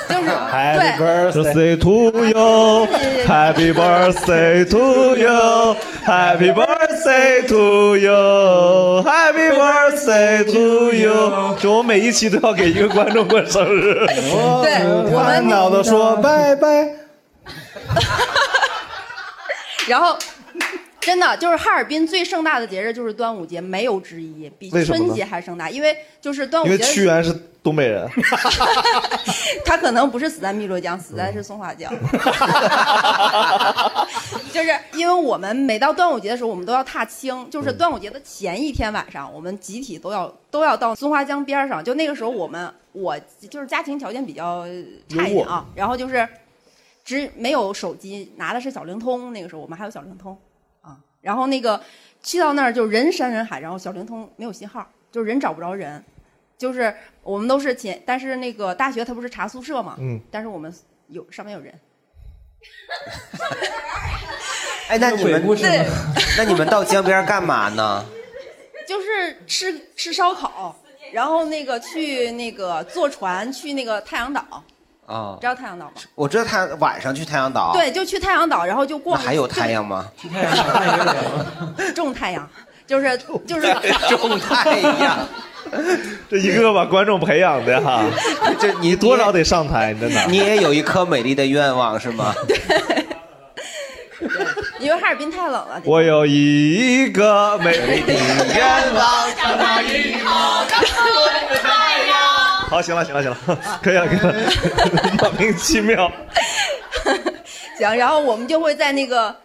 [0.10, 0.26] 就是
[0.76, 11.56] 对 birthday to you，Happy birthday to you，Happy birthday to you，Happy birthday to you。
[11.60, 14.06] 就我每一期都要给一个观众过生日。
[14.64, 17.09] 对我们看到的说拜拜。
[19.88, 20.18] 然后，
[21.00, 25.70] 真的就是哈尔滨最盛大的节日就是端午节，没有之一，比为什么呢春节还盛大。
[25.70, 28.08] 因为就是端午因为节，屈原是东北人。
[29.66, 31.92] 他可能不是死在汨罗江，死在是松花江。
[34.54, 41.84] 就是因为我们每到端午节的时候，我们都要踏青，就是端午节的前一天晚上，我们集体都要都要到松花江边上。
[41.84, 43.18] 就那个时候，我们我
[43.50, 44.66] 就是家庭条件比较
[45.08, 46.28] 差一点啊，然后就是
[47.10, 49.34] 只没有手机，拿的是小灵通。
[49.34, 50.38] 那个时候我们还有小灵通
[50.82, 51.82] 啊，然后那个
[52.22, 56.04] 去到那儿就人山人海，然后小灵通没有信号，就是人找不着人，
[56.56, 60.72] 就是我们都是前，但是那个大学它不是查宿舍嘛，嗯，但是我们
[61.08, 61.74] 有上面有人，
[64.90, 65.88] 哎，那你们对，
[66.38, 68.06] 那你们到江边干嘛呢？
[68.88, 70.80] 就是吃吃烧烤，
[71.12, 74.64] 然后那个去那个坐船去那个太阳岛，
[75.10, 75.92] 啊知，道太阳岛吗？
[76.14, 77.72] 我知道太阳晚上去太阳岛。
[77.74, 79.20] 对，就去太阳岛，然后就那逛。
[79.20, 80.06] 还有太阳吗？
[80.16, 80.56] 去太阳
[81.06, 81.16] 岛
[81.96, 82.48] 种太阳，
[82.86, 83.74] 就是就是
[84.10, 85.28] 种太阳。
[86.30, 88.04] 这一个个把观众培养的哈，
[88.60, 90.26] 这你多少得上台，真的。
[90.28, 92.34] 你也有一颗美丽的愿望是吗？
[92.48, 92.58] 对
[94.80, 95.82] 因为哈尔滨太冷了。
[95.86, 99.28] 我有一个美丽的愿望。
[102.70, 103.38] 好，行了，行了，行了，
[103.82, 104.34] 可以了，可以了，
[105.20, 106.12] 莫名其妙。
[107.78, 109.36] 行，然后我们就会在那个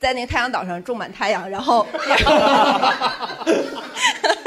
[0.00, 1.86] 在那个太阳岛上种满太阳，然后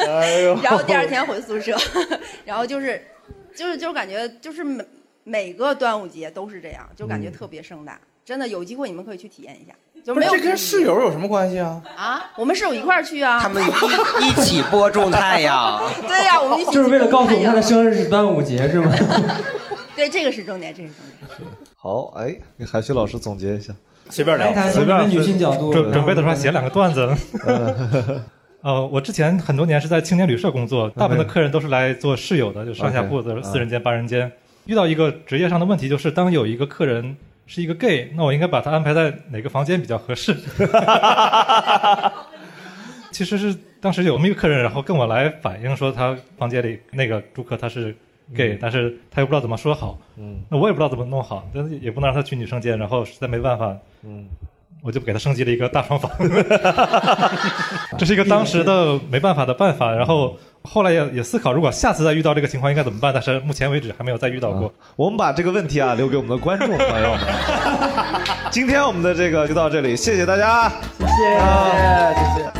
[0.05, 0.59] 哎呦。
[0.61, 1.77] 然后第二天回宿舍，
[2.43, 3.01] 然后就是
[3.55, 4.85] 就是就是感觉就是每
[5.23, 7.97] 每个端午节都是这样，就感觉特别盛大。
[8.25, 9.73] 真的有机会你们可以去体验一下，
[10.03, 11.81] 就没有不是这跟室友有什么关系啊？
[11.95, 13.39] 啊，我们室友一块儿去啊。
[13.39, 15.81] 他们一一起播种太阳。
[16.07, 17.83] 对呀、我们一起就是为了告诉我们他的生。
[17.83, 18.91] 日是端午节是吗？
[19.95, 21.49] 对，这个是重点，这个是重点。
[21.75, 23.73] 好，哎，给海旭老师总结一下，
[24.09, 27.09] 随便来谈从你们女性角度准准备的时候还写两个段子。
[28.61, 34.29] 呃，我之前很多年是在青年旅社工作，大部分的客人都是来做室友的，就上下铺的 OK，四人间、八人间。
[34.65, 37.15] 遇到一个职业上的问题，就是当有一个客人
[37.49, 40.37] 是一个 gay，那我应该把他安排在哪个房间比较合适？
[43.11, 47.93] 其实是当时有这么一个客人，然后跟我来反映说，他房间里那个住客他是
[48.35, 49.99] gay，、但是他又不知道怎么说好。
[50.15, 54.27] 嗯，那我也不知道怎么弄好，但是也不能让他去女生间，然后实在没办法，嗯，
[54.83, 56.11] 我就给他升级了一个大床房。
[57.97, 60.37] 这是一个当时的没办法的办法，然后
[60.71, 64.71] 后来也也思考，如果下次再遇到这个情况应该怎么办，但是目前为止还没有再遇到过。
[64.95, 67.19] 我们把这个问题啊留给我们的观众朋友们。
[68.51, 71.39] 今天我们的这个就到这里，谢谢大家，谢谢，
[72.13, 72.51] 谢谢。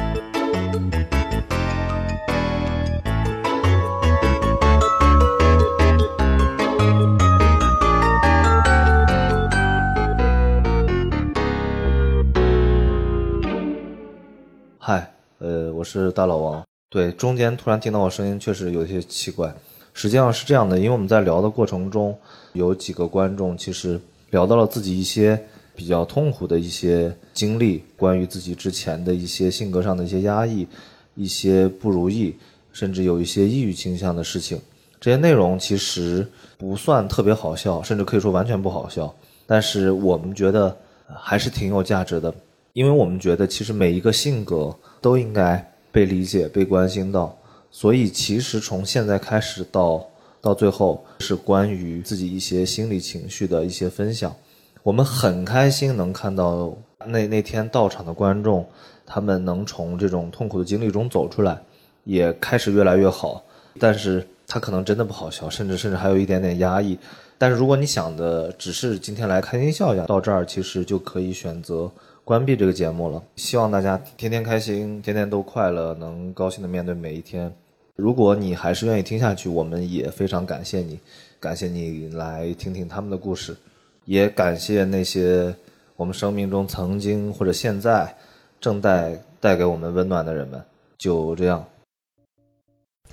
[14.80, 16.69] 嗨，呃，我是大老王。
[16.92, 19.54] 对，中间突然听到我声音，确实有些奇怪。
[19.94, 22.18] 实际上是这样的，因为我们在聊的过程中，
[22.54, 25.40] 有几个观众其实聊到了自己一些
[25.76, 30.68] 比较痛苦的一些经历，关于自己之前的一些性格上的一些压抑、
[31.14, 32.36] 一些不如意，
[32.74, 34.60] 甚至有一些抑郁倾向的事情。
[35.00, 36.28] 这些内容其实
[36.58, 39.14] 不算特别好笑，甚至可以说完全不好笑，
[39.46, 40.76] 但是我们觉得
[41.06, 42.34] 还是挺有价值的，
[42.74, 47.38] 因为我们觉得其实每一个性格都应该被理解、被关心到。
[47.72, 50.06] 所以其实从现在开始到
[50.42, 54.36] 到最后，是关于自己一些心理情绪的一些分享。
[54.82, 56.76] 我们很开心能看到
[57.06, 58.66] 那那天到场的观众，
[59.06, 61.62] 他们能从这种痛苦的经历中走出来，
[62.06, 63.44] 也开始越来越好。
[63.78, 66.98] 但是他可能真的不好笑，甚至甚至还有一点点压抑。
[67.38, 71.90] 但是如果你想的只是今天来开心笑一下，到这儿其实就可以选择
[72.30, 73.24] 关闭这个节目了。
[73.38, 77.52] 希望大家天天开心，天天都快乐，能高兴的面对每一天。
[77.96, 81.00] 如果你还是愿意听下去，我们也非常感谢你，
[81.40, 83.58] 感谢你来听听他们的故事，
[84.06, 85.52] 也感谢那些
[85.96, 88.16] 我们生命中曾经或者现在
[88.62, 90.62] 正带带给我们温暖的人们。
[91.00, 91.66] 就这样。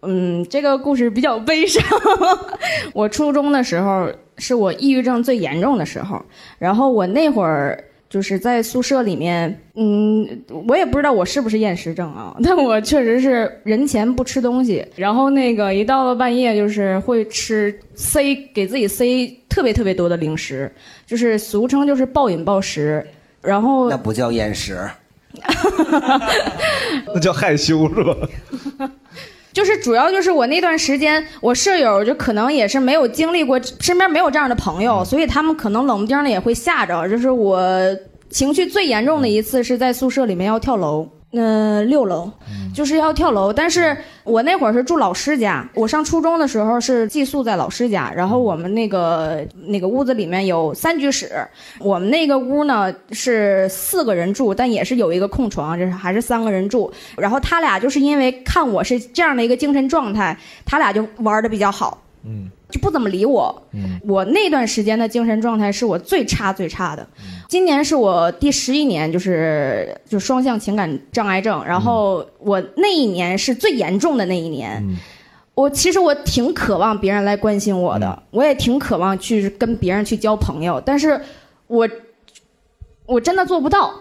[0.03, 1.83] 嗯，这个故事比较悲伤。
[2.93, 6.23] 我初中的时候是我抑郁症最严重的时候，
[6.59, 10.27] 然后我那会儿就是在宿舍里面，嗯，
[10.69, 19.05] 我也不知道我是不是厌食症啊， 但我确实是人前不吃东西，然后那个一到了半夜就是会吃塞给自己塞
[19.49, 20.71] 特别特别多的零食，
[21.07, 23.05] 就是俗称就是暴饮暴食，
[23.43, 24.89] 然后那不叫厌食，
[27.13, 28.91] 那叫害羞是吧？
[29.57, 37.09] 就是主要就是我那段时间，我舍友就可能也是没有经历过，身边没有这样的朋友，所以他们可能冷不丁的也会吓着。
[37.09, 37.59] 就是我
[38.29, 42.31] 情绪最严重的一次是在宿舍里面要跳楼，呃，六楼，
[42.75, 43.53] 就是要跳楼。
[43.53, 51.47] 但是我那会儿是住老师家，我上初中的时候是寄宿在老师家，然后我们那个那个屋子里面有三居室，
[51.79, 56.93] 我们那个屋呢是四个人住，但也是有一个空床，就是还是三个人住。
[57.17, 62.03] 然后他俩就是因为看我是这样的一个精神状态，他俩就玩的比较好。
[62.25, 63.63] 嗯就不怎么理我。
[63.73, 67.07] 嗯我那段时间的精神状态是我最差最差的。
[67.49, 74.83] 今年是我第十一年，就是就双向情感障碍症，然后我那一年是最严重的那一年。
[75.55, 81.21] 我其实我挺渴望别人来关心我的，我也挺渴望去跟别人去交朋友，但是
[81.67, 81.89] 我
[83.07, 83.93] 我真的做不到。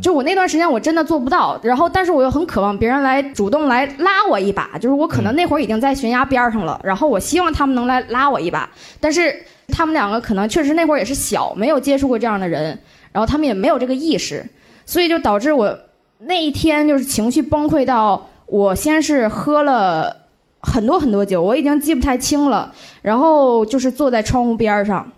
[0.00, 8.68] 就我那段时间我真的做不到，然后但是我又很渴望别人来主动来拉我一把，就是我可能那会儿已经在悬崖边上了，然后我希望他们能来拉我一把，
[9.00, 9.34] 但是
[9.68, 12.78] 他们两个可能确实那会儿也是小，没有接触过这样的人，
[13.10, 14.44] 然后他们也没有这个意识，
[14.86, 15.76] 所以就导致我
[16.18, 20.16] 那一天就是情绪崩溃到我先是喝了
[20.60, 22.72] 很多很多酒，我已经记不太清了，
[23.02, 25.10] 然后就是坐在窗户边儿上，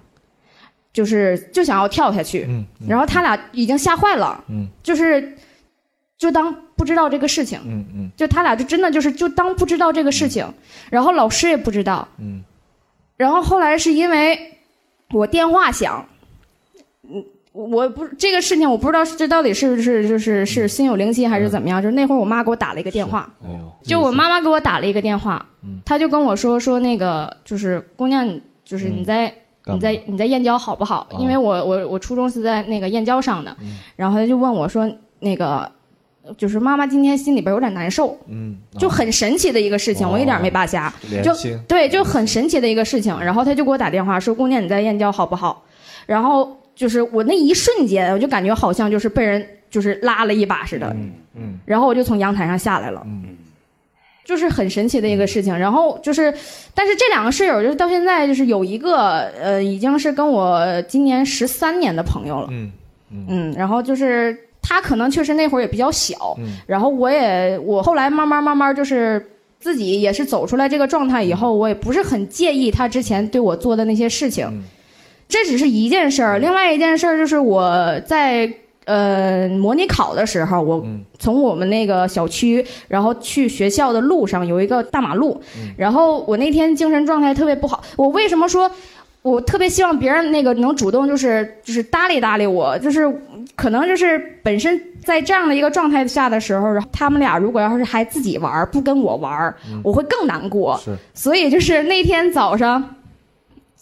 [0.94, 2.48] 就是就想要跳下去，
[2.88, 4.66] 然后他俩已经吓坏了，嗯。
[4.82, 5.36] 就是
[6.16, 8.10] 就当不知道这个事情，嗯嗯。
[8.16, 10.46] 就他俩就真的就是就当不知道这个事情，
[10.88, 12.44] 然后老师也不知道，嗯。
[13.16, 14.38] 然后后来是因为
[15.10, 16.06] 我电话响，
[17.02, 23.28] 嗯，我不这个事情我不知道这到底是不是就是是心有灵犀还是怎么样，就是那会儿我妈给我打了一个电话，
[23.82, 25.80] 就我妈妈给我打了一个电话，嗯。
[25.84, 29.32] 她就跟我说说那个就是姑娘，就是你在、
[29.66, 31.06] 你在你在燕郊好不好？
[31.10, 33.78] 哦因为我我我初中是在那个燕郊上的，嗯。
[33.96, 34.90] 然后他就问我说
[35.20, 35.70] 那个
[36.36, 40.10] 就是妈妈今天心里边有点难受，嗯，就很神奇的一个事情，哦。
[40.12, 40.92] 我一点没扒瞎，
[41.22, 41.32] 就
[41.66, 43.18] 对，就很神奇的一个事情。
[43.20, 45.64] 然后他就给我打电话说：“姑娘，你在燕郊好不好？”
[46.06, 50.94] 然后就是我那一瞬间，我就感觉好像就是被人就是拉了一把似的，
[51.34, 53.06] 嗯然后我就从阳台上下来了。
[54.24, 56.32] 就是很神奇的一个事情，然后就是，
[56.74, 62.72] 但是这两个室友就是到现在就是有一个呃，已经是跟我今年十三年的朋友了，嗯
[63.28, 66.56] 嗯，然后就是他可能确实那会儿也比较小，嗯。
[66.66, 69.24] 然后我也我后来慢慢慢慢就是
[69.60, 74.62] 自己也是走出来这个状态以后，我也不是很介意他之前对我做的那些事情，
[75.28, 76.38] 这只是一件事儿。
[76.38, 78.50] 另外一件事儿就是我在
[78.84, 80.84] 呃模拟考的时候，我
[81.18, 85.40] 从我们那个小区，然后去学校的路上有一个大马路，
[85.76, 87.82] 然后我那天精神状态特别不好。
[87.96, 88.70] 我为什么说？
[89.22, 93.10] 我特别希望别人那个能主动，就是就是搭理搭理我，就是
[93.56, 100.78] 可能就是本身在这样的一个状态下的时候，然后他们俩如果要是还自己玩，不跟我玩，我会更难过。
[100.84, 102.96] 是所以就是那天早上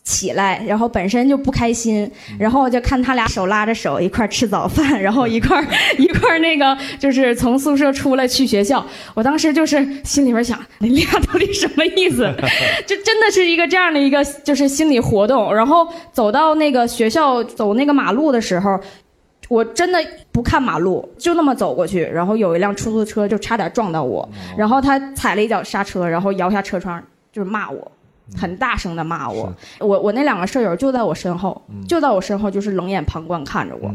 [0.05, 5.65] 起来，然后本身就不开心，然后就看他俩手拉着手一块吃早饭， 然后一块
[5.99, 8.85] 一块那个就是从宿舍出来去学校。
[9.15, 12.29] 我当时就是心里边想，你俩到底什么意思？
[12.87, 15.55] 就真的是一个这样的一个就是心理活动。
[15.55, 18.79] 然后走到那个学校走那个马路的时候。
[19.49, 19.99] 我真的
[20.31, 24.27] 不看马路，就那么走过去，然后有一辆出租车就差点撞到我，
[24.57, 27.92] 然后他踩了一脚刹车，然后摇下车窗就是骂我，
[28.37, 29.53] 很大声的骂我。
[29.81, 33.95] 我我那两个舍友就在我身后，就在我身后，就是冷眼旁观看着我。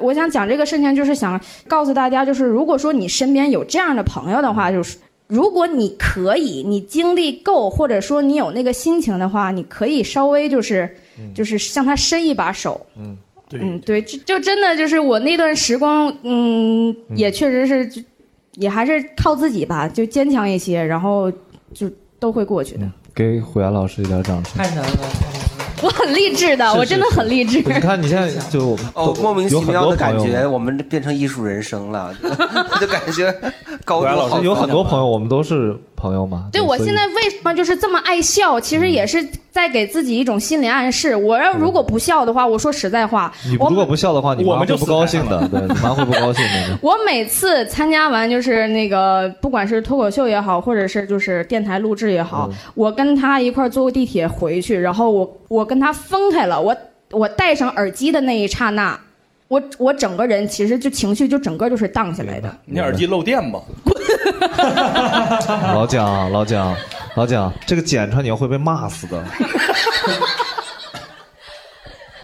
[0.00, 10.94] 我想讲这个事情，就是想告诉大家，就是如果说你身边有这样的朋友的话，就是如果你可以，你精力够，或者说你有那个心情的话，你可以稍微就是
[11.34, 12.84] 就是向他伸一把手。
[12.96, 13.16] 嗯，
[13.48, 18.04] 对嗯，对，就就真的就是我那段时光，嗯，也确实是，
[18.56, 21.32] 也还是靠自己吧，就坚强一些，然后
[21.72, 21.90] 就
[22.20, 22.86] 都会过去的。
[23.16, 24.58] 给虎牙老师一点掌声。
[24.58, 24.98] 太难了。
[25.82, 27.58] 我很励志的，我真的很励志。
[27.58, 32.14] 你看你现在 就哦，莫名其妙的感觉，我们变成艺术人生了，
[32.78, 33.34] 就感觉
[33.86, 36.48] 高度好虎牙老师有很多朋友，我们都是朋友嘛。
[36.52, 38.60] 对，我现在为什么就是这么爱笑？
[38.60, 41.16] 其实也是在给自己一种心理暗示。
[41.16, 46.78] 我要如果不笑的话，我说实在话，你如果不笑的话，你妈会不高兴的，对，你妈会不高兴的。
[46.82, 56.76] 我每次参加完就是那个，不管是脱口秀也好，或者是就是电台录制也好，我跟他一块儿坐个地铁回去，然后我我跟他分开了，我
[57.10, 58.98] 我戴上耳机的那一刹那，
[59.48, 62.54] 我我整个人其实就情绪就整个就是荡下来的。
[62.66, 63.60] 你耳机漏电吧？
[65.74, 66.76] 老蒋，老蒋，
[67.14, 69.24] 老蒋，这个剪出来你会被骂死的。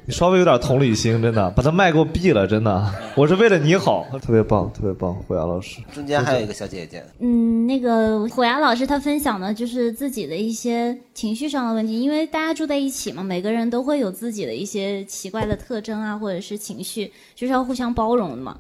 [0.05, 5.81] 你稍微有点同理心，真的，把他麦给我闭了，真的，我是为了你好，特别棒，特别棒，虎牙老师。
[5.95, 18.57] 中间还有一个小姐姐，嗯，那个虎牙老师他分享的就是自己的一些情绪上的问题，因为大家住在一起嘛，每个人都会有自己的一些奇怪的特征啊，或者是情绪，就是要互相包容的嘛。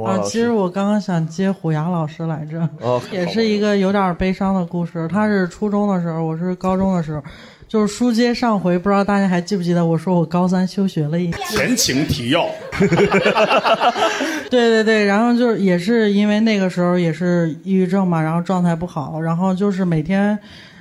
[0.00, 5.06] 啊，其实我刚刚想接虎牙老师来着，哦也是一个有点悲伤的故事。
[5.08, 7.22] 他是初中的时候，我是高中的时候，
[7.68, 11.38] 就是书接上回，不知道大家还记不记得我说我高三休学了一年。
[11.50, 12.46] 前情提要，
[14.48, 20.38] 对对对，然后就是也是因为那个时候也是抑郁症嘛，然后状态不好，然后就是每天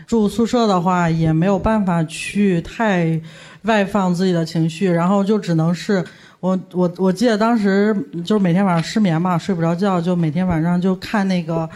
[0.07, 3.20] 住宿舍的话，也没有办法去太
[3.64, 6.03] 外放自己的情绪，然后就只能是
[6.42, 11.70] 我我我记得当时就是每天晚上失眠嘛，睡不着觉，就每天晚上就看那个。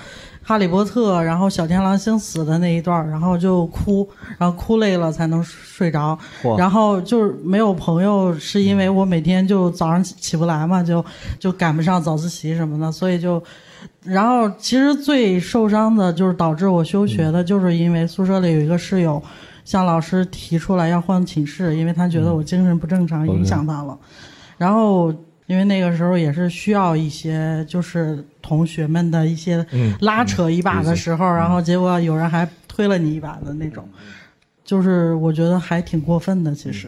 [0.48, 4.08] 哈利波特，然后小天狼星死的那一段，然后就哭，
[4.38, 6.16] 然后哭累了才能睡着。
[6.56, 11.04] 然后就是没有朋友，是因为我每天就早上起不来嘛，就
[11.40, 13.44] 就赶不上早自习什么的，所以就，
[14.04, 19.20] 然后其实最受伤的就是导致我休学的，就是因为宿舍里有一个室友，
[19.64, 23.98] 向老师提出来要换寝室，因为他觉得我精神不正常，影响他了。
[24.58, 25.14] 然后
[25.48, 28.24] 因为那个时候也是需要一些就是。
[28.46, 29.66] 同学们的一些
[30.02, 33.84] 拉扯一把的时候，然后结果有人还推了你一把的那种，
[34.64, 36.54] 就是我觉得还挺过分的。
[36.54, 36.88] 其实，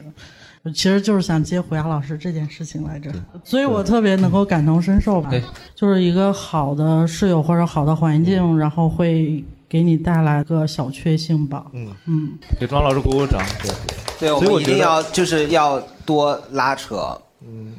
[0.66, 3.12] 其实就是想接虎牙老师这件事情来着，
[3.44, 5.32] 所以我特别能够感同身受吧。
[5.74, 11.66] 就是一个好的室友或者好的环境，然后会给你带来个小确幸吧。
[11.74, 13.42] 嗯嗯，给庄老师鼓鼓掌。
[13.64, 13.72] 对，
[14.20, 17.20] 对，我们一定要就是要多拉扯。
[17.48, 17.74] 嗯。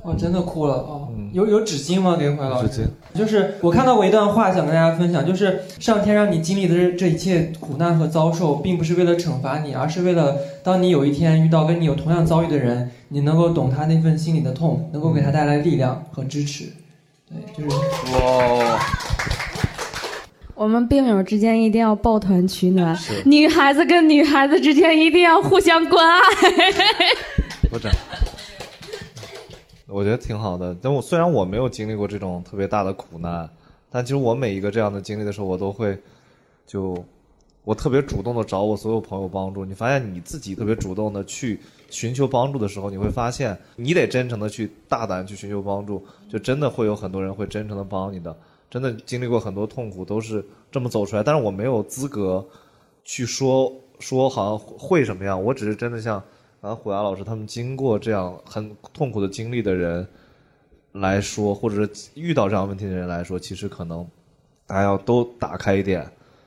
[0.00, 1.08] 我真的哭了哦！
[1.34, 2.16] 有有纸巾吗？
[2.16, 2.68] 给怀老师。
[2.68, 16.72] 纸巾就是我看到过一段话，想跟大家分享，就是上天让你经历的这这一切苦难和遭受，并不是为了惩罚你，而是为了当你有一天遇到跟你有同样遭遇的人，你能够懂他那份心里的痛，能够给他带来力量和支持。
[17.28, 17.76] 对，就是。
[18.14, 18.80] 哇。
[20.54, 22.96] 我们病友之间一定要抱团取暖，
[23.26, 26.20] 女孩子跟女孩子之间一定要互相关爱。
[27.70, 27.88] 不是。
[29.90, 33.48] 我觉得挺好的，但我虽然我没有经历过这种特别大的苦难，
[33.90, 35.98] 但其实我每一个这样的经历的时候，我都会，
[36.66, 37.02] 就，
[37.64, 39.64] 我特别主动的找我所有朋友帮助。
[39.64, 41.58] 你发现你自己特别主动的去
[41.88, 48.36] 寻求帮助的时候，你会发现你得真诚的去大胆去寻求帮助，就真的会有很多人会真诚的帮你的。
[48.68, 51.22] 真的经历过很多痛苦，都是这么走出来。
[51.22, 52.46] 但是我没有资格
[53.04, 56.22] 去说说好像会什么样，我只是真的像。
[56.60, 60.06] 然后虎牙老师他们经过这样很痛苦的经历的人
[60.92, 64.04] 来说，或者是遇到这样问题的人来说，其实可能
[64.66, 66.04] 大家要都打开一点。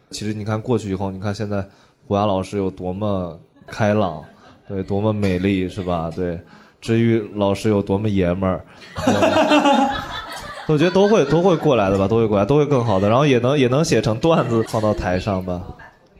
[0.09, 1.66] 其实你看过去以后，你看现在
[2.05, 4.22] 虎牙老师有多么开朗，
[4.68, 6.12] 对，多么美丽，是吧？
[6.14, 6.38] 对，
[6.82, 8.66] 至于老师有多么爷们儿，
[10.68, 15.66] 我觉得都会都会过来的吧，都会过来，都会更好的，然后也能也能写成段子放到台上吧。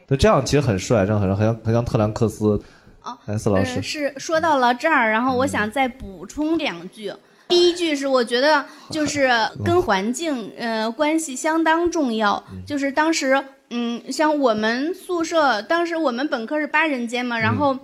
[0.08, 2.58] 对，这样其实很帅，这样很很像很像特兰克斯。
[3.04, 7.14] 哦，老师是说到了这儿，然后我想再补充两句。
[7.48, 9.30] 第一句是我觉得就是
[9.66, 17.78] 跟环境呃关系相当重要，就是当时嗯像我们宿舍当时我们本科是八人间嘛，然后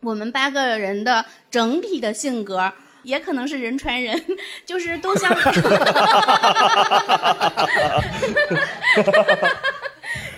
[0.00, 2.72] 我们八个人的整体的性格
[3.04, 4.20] 也可能是人传人，
[4.66, 5.32] 就是都像。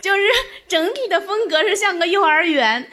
[0.01, 0.23] 就是
[0.69, 2.87] 整体的风格是像个幼儿园，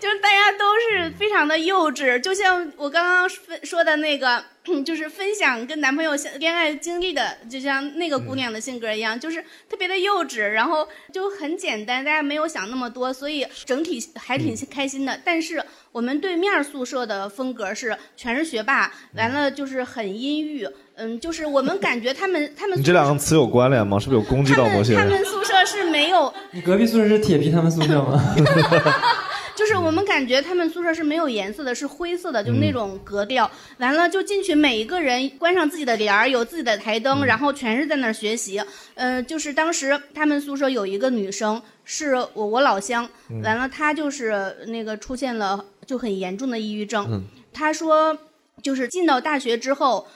[0.00, 4.44] 就是大家都是非常的幼稚，就像我刚刚分说的那个，
[4.84, 15.20] 就是分享跟男朋友恋爱经历的，就像那个姑娘的性格一样，就是特别的幼稚，然后就很简单，大家没有想那么多，所以整体还挺开心的。
[15.24, 15.62] 但是
[15.92, 20.68] 我们对面宿舍的风格是全是学霸，完了就是很阴郁。
[21.00, 23.98] 嗯，就是我们感觉他们 他们你这两个词有关联吗？
[23.98, 25.08] 是不是有攻击到某些人？
[25.08, 26.32] 他们宿舍是没有。
[26.50, 28.22] 你隔壁宿舍是铁皮他们宿舍吗？
[29.54, 33.50] 就是我们感觉他们宿舍是没有颜色的，是灰色的，就是那种格调。
[33.78, 38.62] 完了就进去，每一个人关上自己的帘儿，有自己的台灯，然后全是在那儿学习。
[38.94, 43.08] 嗯，就是当时他们宿舍有一个女生，是我我老乡。
[43.42, 47.24] 完了，她就是那个出现了就很严重的抑郁症。
[47.52, 48.16] 他说，
[48.62, 50.06] 就是进到大学之后。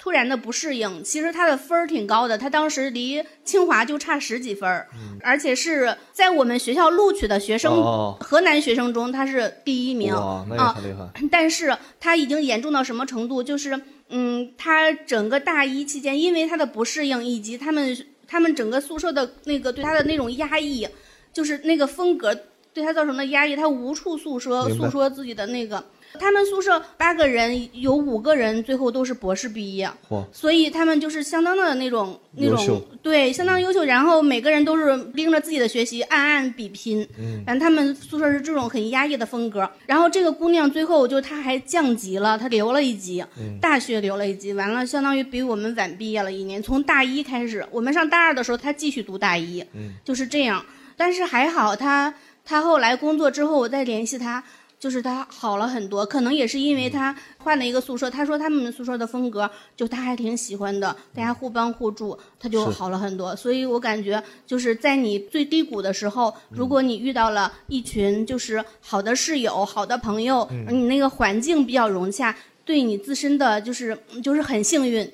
[0.00, 4.86] 突然的不适应，其实他的分儿挺高的，他当时离清华就差十几分儿，
[5.22, 7.82] 而且是在我们学校录取的学生，
[8.20, 11.10] 河南学生中他是第一名啊，那也很厉害。
[11.32, 13.42] 但是他已经严重到什么程度？
[13.42, 20.86] 就是嗯，他整个大一期间，因为他的不适应，以及他们他们整个宿舍的那个对他的那种压抑，
[21.32, 22.32] 就是那个风格
[22.78, 25.84] 对他造成的压抑，他无处诉说诉说自己的那个。
[26.18, 29.90] 他们宿舍八个人，有五个人最后都是博士毕业，
[30.32, 33.84] 所以他们就是相当的那种那种对，相当优秀。
[33.84, 37.06] 然后每个人都是盯着自己的学习，暗暗比拼。
[37.18, 39.68] 嗯，反正他们宿舍是这种很压抑的风格。
[39.86, 43.22] 然后这个姑娘最后就她还降级了，她留了一级，
[43.60, 46.62] 大学留了一级，完了相当于比我们晚毕业了一年。
[46.62, 50.64] 从大一开始，我们上大二的时候，她继续读大一，嗯就是这样。
[50.96, 52.12] 但是还好，她
[52.48, 54.42] 她后来工作之后，我再联系他。
[54.80, 58.08] 就是他好了很多，可能也是因为他换了一个宿舍。
[58.08, 63.34] 他说他们宿舍的风格就他还挺喜欢的，大家互帮互助，他就好了很多。
[63.34, 72.32] 所以我感觉就是在你最低谷的时候，如果你遇到了一群就是好的室友、好的朋友，嗯你那个环境比较融洽，
[72.64, 75.12] 对你自身的就是就是很幸运，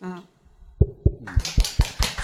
[0.00, 0.24] 啊。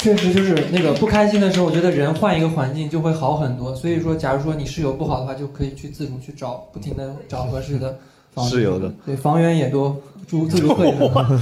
[0.03, 3.73] 确实就是那个不开心的时候，我觉得人换一个环境就会好很多。
[3.73, 7.97] 所以说，假如说你室友不好的话，就可以去自主去找，不停的找合适的
[8.33, 9.97] 房室友的对房源也多，
[10.27, 10.93] 住自助会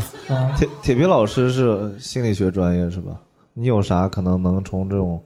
[0.59, 3.19] 铁铁皮老师是心理学专业是吧？
[3.55, 5.19] 你有啥可能能从这种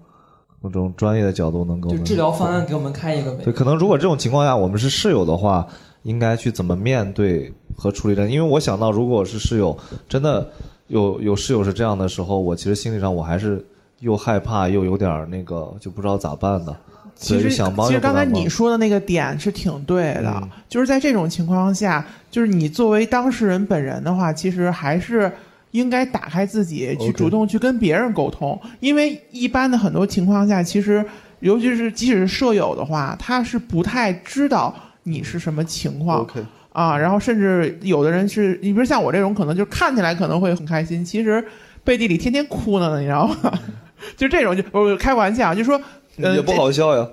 [0.62, 3.42] 这种专业的角度能给我们就治疗方案给我们开一个呗。
[3.42, 5.66] 对，可能如果这种情况下我们是室友的话，
[6.04, 8.28] 应该去怎么面对和处理的？
[8.28, 9.76] 因为我想到，如果是室友，
[10.08, 10.48] 真的
[10.88, 13.64] 有有室友是这样的时候，我其实心理上我还是
[14.00, 16.76] 又害怕又有点那个，就不知道咋办的。
[17.16, 25.30] 其实，想帮其实刚才你说的那个点是挺对的，嗯就是在这种情况下，就是你作为当事人本人的话，其实还是
[25.70, 31.04] 应该打开自己，去主动去跟别人沟通，因为一般的很多情况下，其实
[31.38, 34.74] 尤其是即使是舍友的话，他是不太知道
[35.04, 36.22] 你是什么情况。
[36.22, 36.44] OK
[36.74, 41.42] 啊，然后甚至有的人是，你比如像我这种，可能就看起来可能会很开心，其实
[41.84, 43.52] 背地里天天哭呢，你知道吗？
[44.18, 45.80] 就这种就我开玩笑，就说
[46.16, 47.08] 呃也不好笑呀。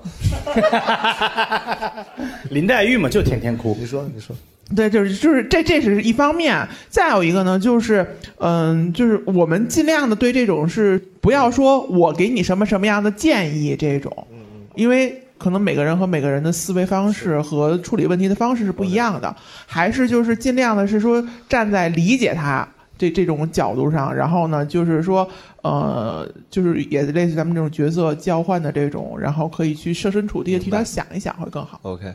[2.49, 3.77] 林黛玉嘛，就天天哭。
[3.79, 4.35] 你说，你说。
[4.75, 14.27] 对，就是就是这这是一方面，再有一个呢，就是嗯，就是我们尽量的对这种是不要说我给你什么什么样的建议这种，
[14.75, 19.35] 因为可能每个人和每个人的思维方式和处理问题的方式是不一样的，
[19.65, 25.27] 还是就是尽量的是说站在理解他这这种角度上，然后呢，就是说
[25.63, 31.79] 呃，就是也类似咱们这种角色交换的这种，然后可以去设身处地的替他想一想会更好。
[31.81, 32.13] OK，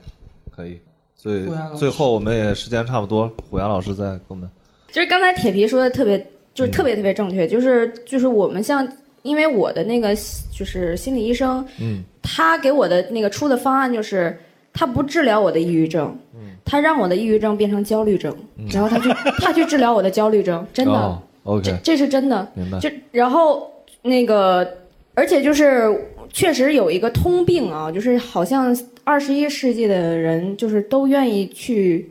[0.55, 0.79] 可以。
[1.17, 4.49] 最虎牙老师最后我们也时间差不多，虎牙老师再给我们。
[4.93, 6.25] 就是刚才铁皮说的特别，
[6.55, 8.87] 就是特别特别正确，就是就是我们像，
[9.23, 10.15] 因为我的那个
[10.53, 14.37] 就是心理医生，嗯他给我的那个出的方案就是，
[14.73, 16.19] 他不治疗我的抑郁症，
[16.65, 18.37] 他让我的抑郁症变成焦虑症，
[18.73, 19.09] 然后他去
[19.41, 22.79] 他去治疗我的焦虑症，真的，哦，OK，这这是真的，明白。
[22.81, 23.71] 就然后
[24.03, 24.69] 那个，
[25.15, 25.89] 而且就是
[26.33, 32.11] 确实有一个通病啊，就是好像二十一世纪的人就是都愿意去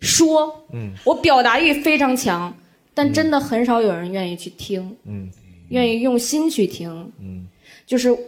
[0.00, 0.92] 说，嗯。
[1.04, 2.52] 我表达欲非常强，
[2.92, 5.30] 但真的很少有人愿意去听，嗯。
[5.68, 6.90] 愿意用心去听。
[7.18, 7.46] 嗯，
[7.86, 8.18] 就是嗯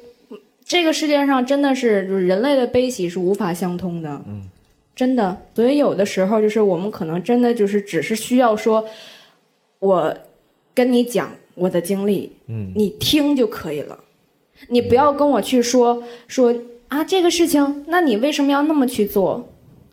[0.64, 4.22] 这个世界上真的是就是人类的悲喜是无法相通的。
[4.26, 4.42] 嗯，
[4.96, 5.36] 真的。
[5.54, 8.84] 所以有的时候就是我们可能真的就是只是需要说，
[9.78, 10.16] 我
[10.74, 13.98] 跟你讲我的经历，嗯你听就可以了。
[14.68, 16.54] 你不要跟我去说说
[16.88, 19.46] 啊这个事情，那你为什么要那么去做？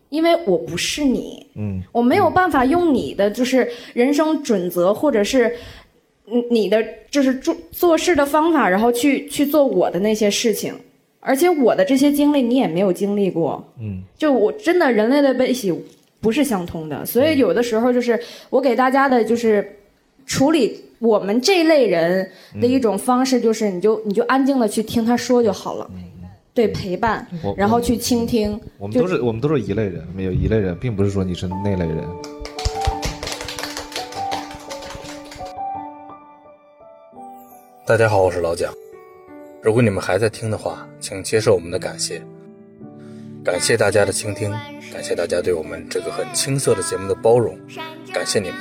[0.10, 1.46] 因为我不是你。
[1.56, 5.54] 嗯我没有办法用你的就是人生准则，或者是嗯
[6.50, 10.74] 你的就是做做事的方法，然后去去做我的那些事情，
[11.20, 14.02] 而且我的这些经历你也没有经历过，嗯。
[14.18, 15.74] 就我真的人类的悲喜
[16.20, 19.78] 不是相通的，所以有的时候就是我给大家的就是
[20.26, 22.30] 处理我们这类人
[22.60, 25.90] 的一种方式，就是你就你就安静的去听他说就好了，
[26.54, 27.28] 对陪伴，
[27.58, 32.08] 然后去倾听，我们都是我们都是一类人，没有一类人，并不是说你是那类人。
[37.92, 38.74] 大家好，我是老蒋。
[39.62, 42.24] 如果你们还在听的话，请接受我们的感谢。
[43.44, 44.50] 感谢大家的倾听，
[44.94, 47.60] 感谢大家对我们这个很青涩的节目的包容，
[48.14, 48.58] 感谢你们。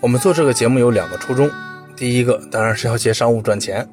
[0.00, 1.48] 我们做这个节目有两个初衷，
[1.94, 3.88] 第一个当然是要接商务赚钱，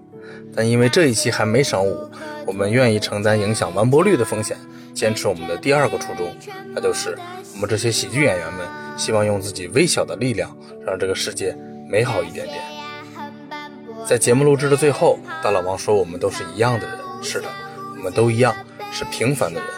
[0.56, 2.10] 但因为这一期还没商务，
[2.48, 4.58] 我们愿意承担影响完播率的风险，
[4.96, 6.36] 坚持我们的第二个初衷，
[6.74, 7.16] 那就是
[7.54, 8.66] 我们这些喜剧演员们
[8.98, 11.56] 希望用自己微小的力量，让这个世界
[11.88, 12.73] 美好一点点。
[14.06, 17.48] 在节目录制的最后，大老王说：“我们都是一样的人。”是的，
[17.96, 18.54] 我们都一样，
[18.92, 19.70] 是平凡的人。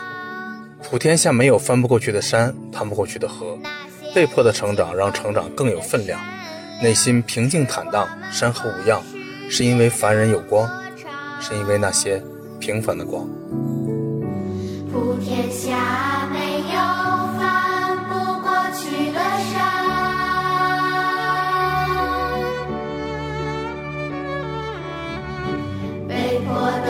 [0.82, 3.58] 普天下没有翻不过去的山，趟不过去的河。
[4.16, 6.20] 被迫的成长让成长更有分量。
[6.82, 9.00] 内心平静坦荡，山河无恙，
[9.50, 10.68] 是因为凡人有光，
[11.40, 12.22] 是因为那些
[12.60, 13.28] 平凡的光。
[14.92, 16.25] 普天下
[26.56, 26.85] 被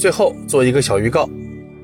[0.00, 1.28] 最后做一个小预告，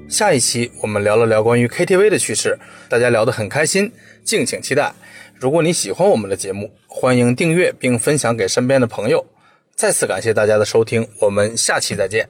[0.09, 3.93] 下一期我们聊了聊关于 KTV 的趣事，大家聊得很开心，
[4.25, 4.91] 敬请期待。
[5.35, 9.27] 如果你喜欢我们的节目，欢迎订阅并分享给身边的朋友。
[9.75, 12.27] 再次感谢大家的收听，我们下期再见。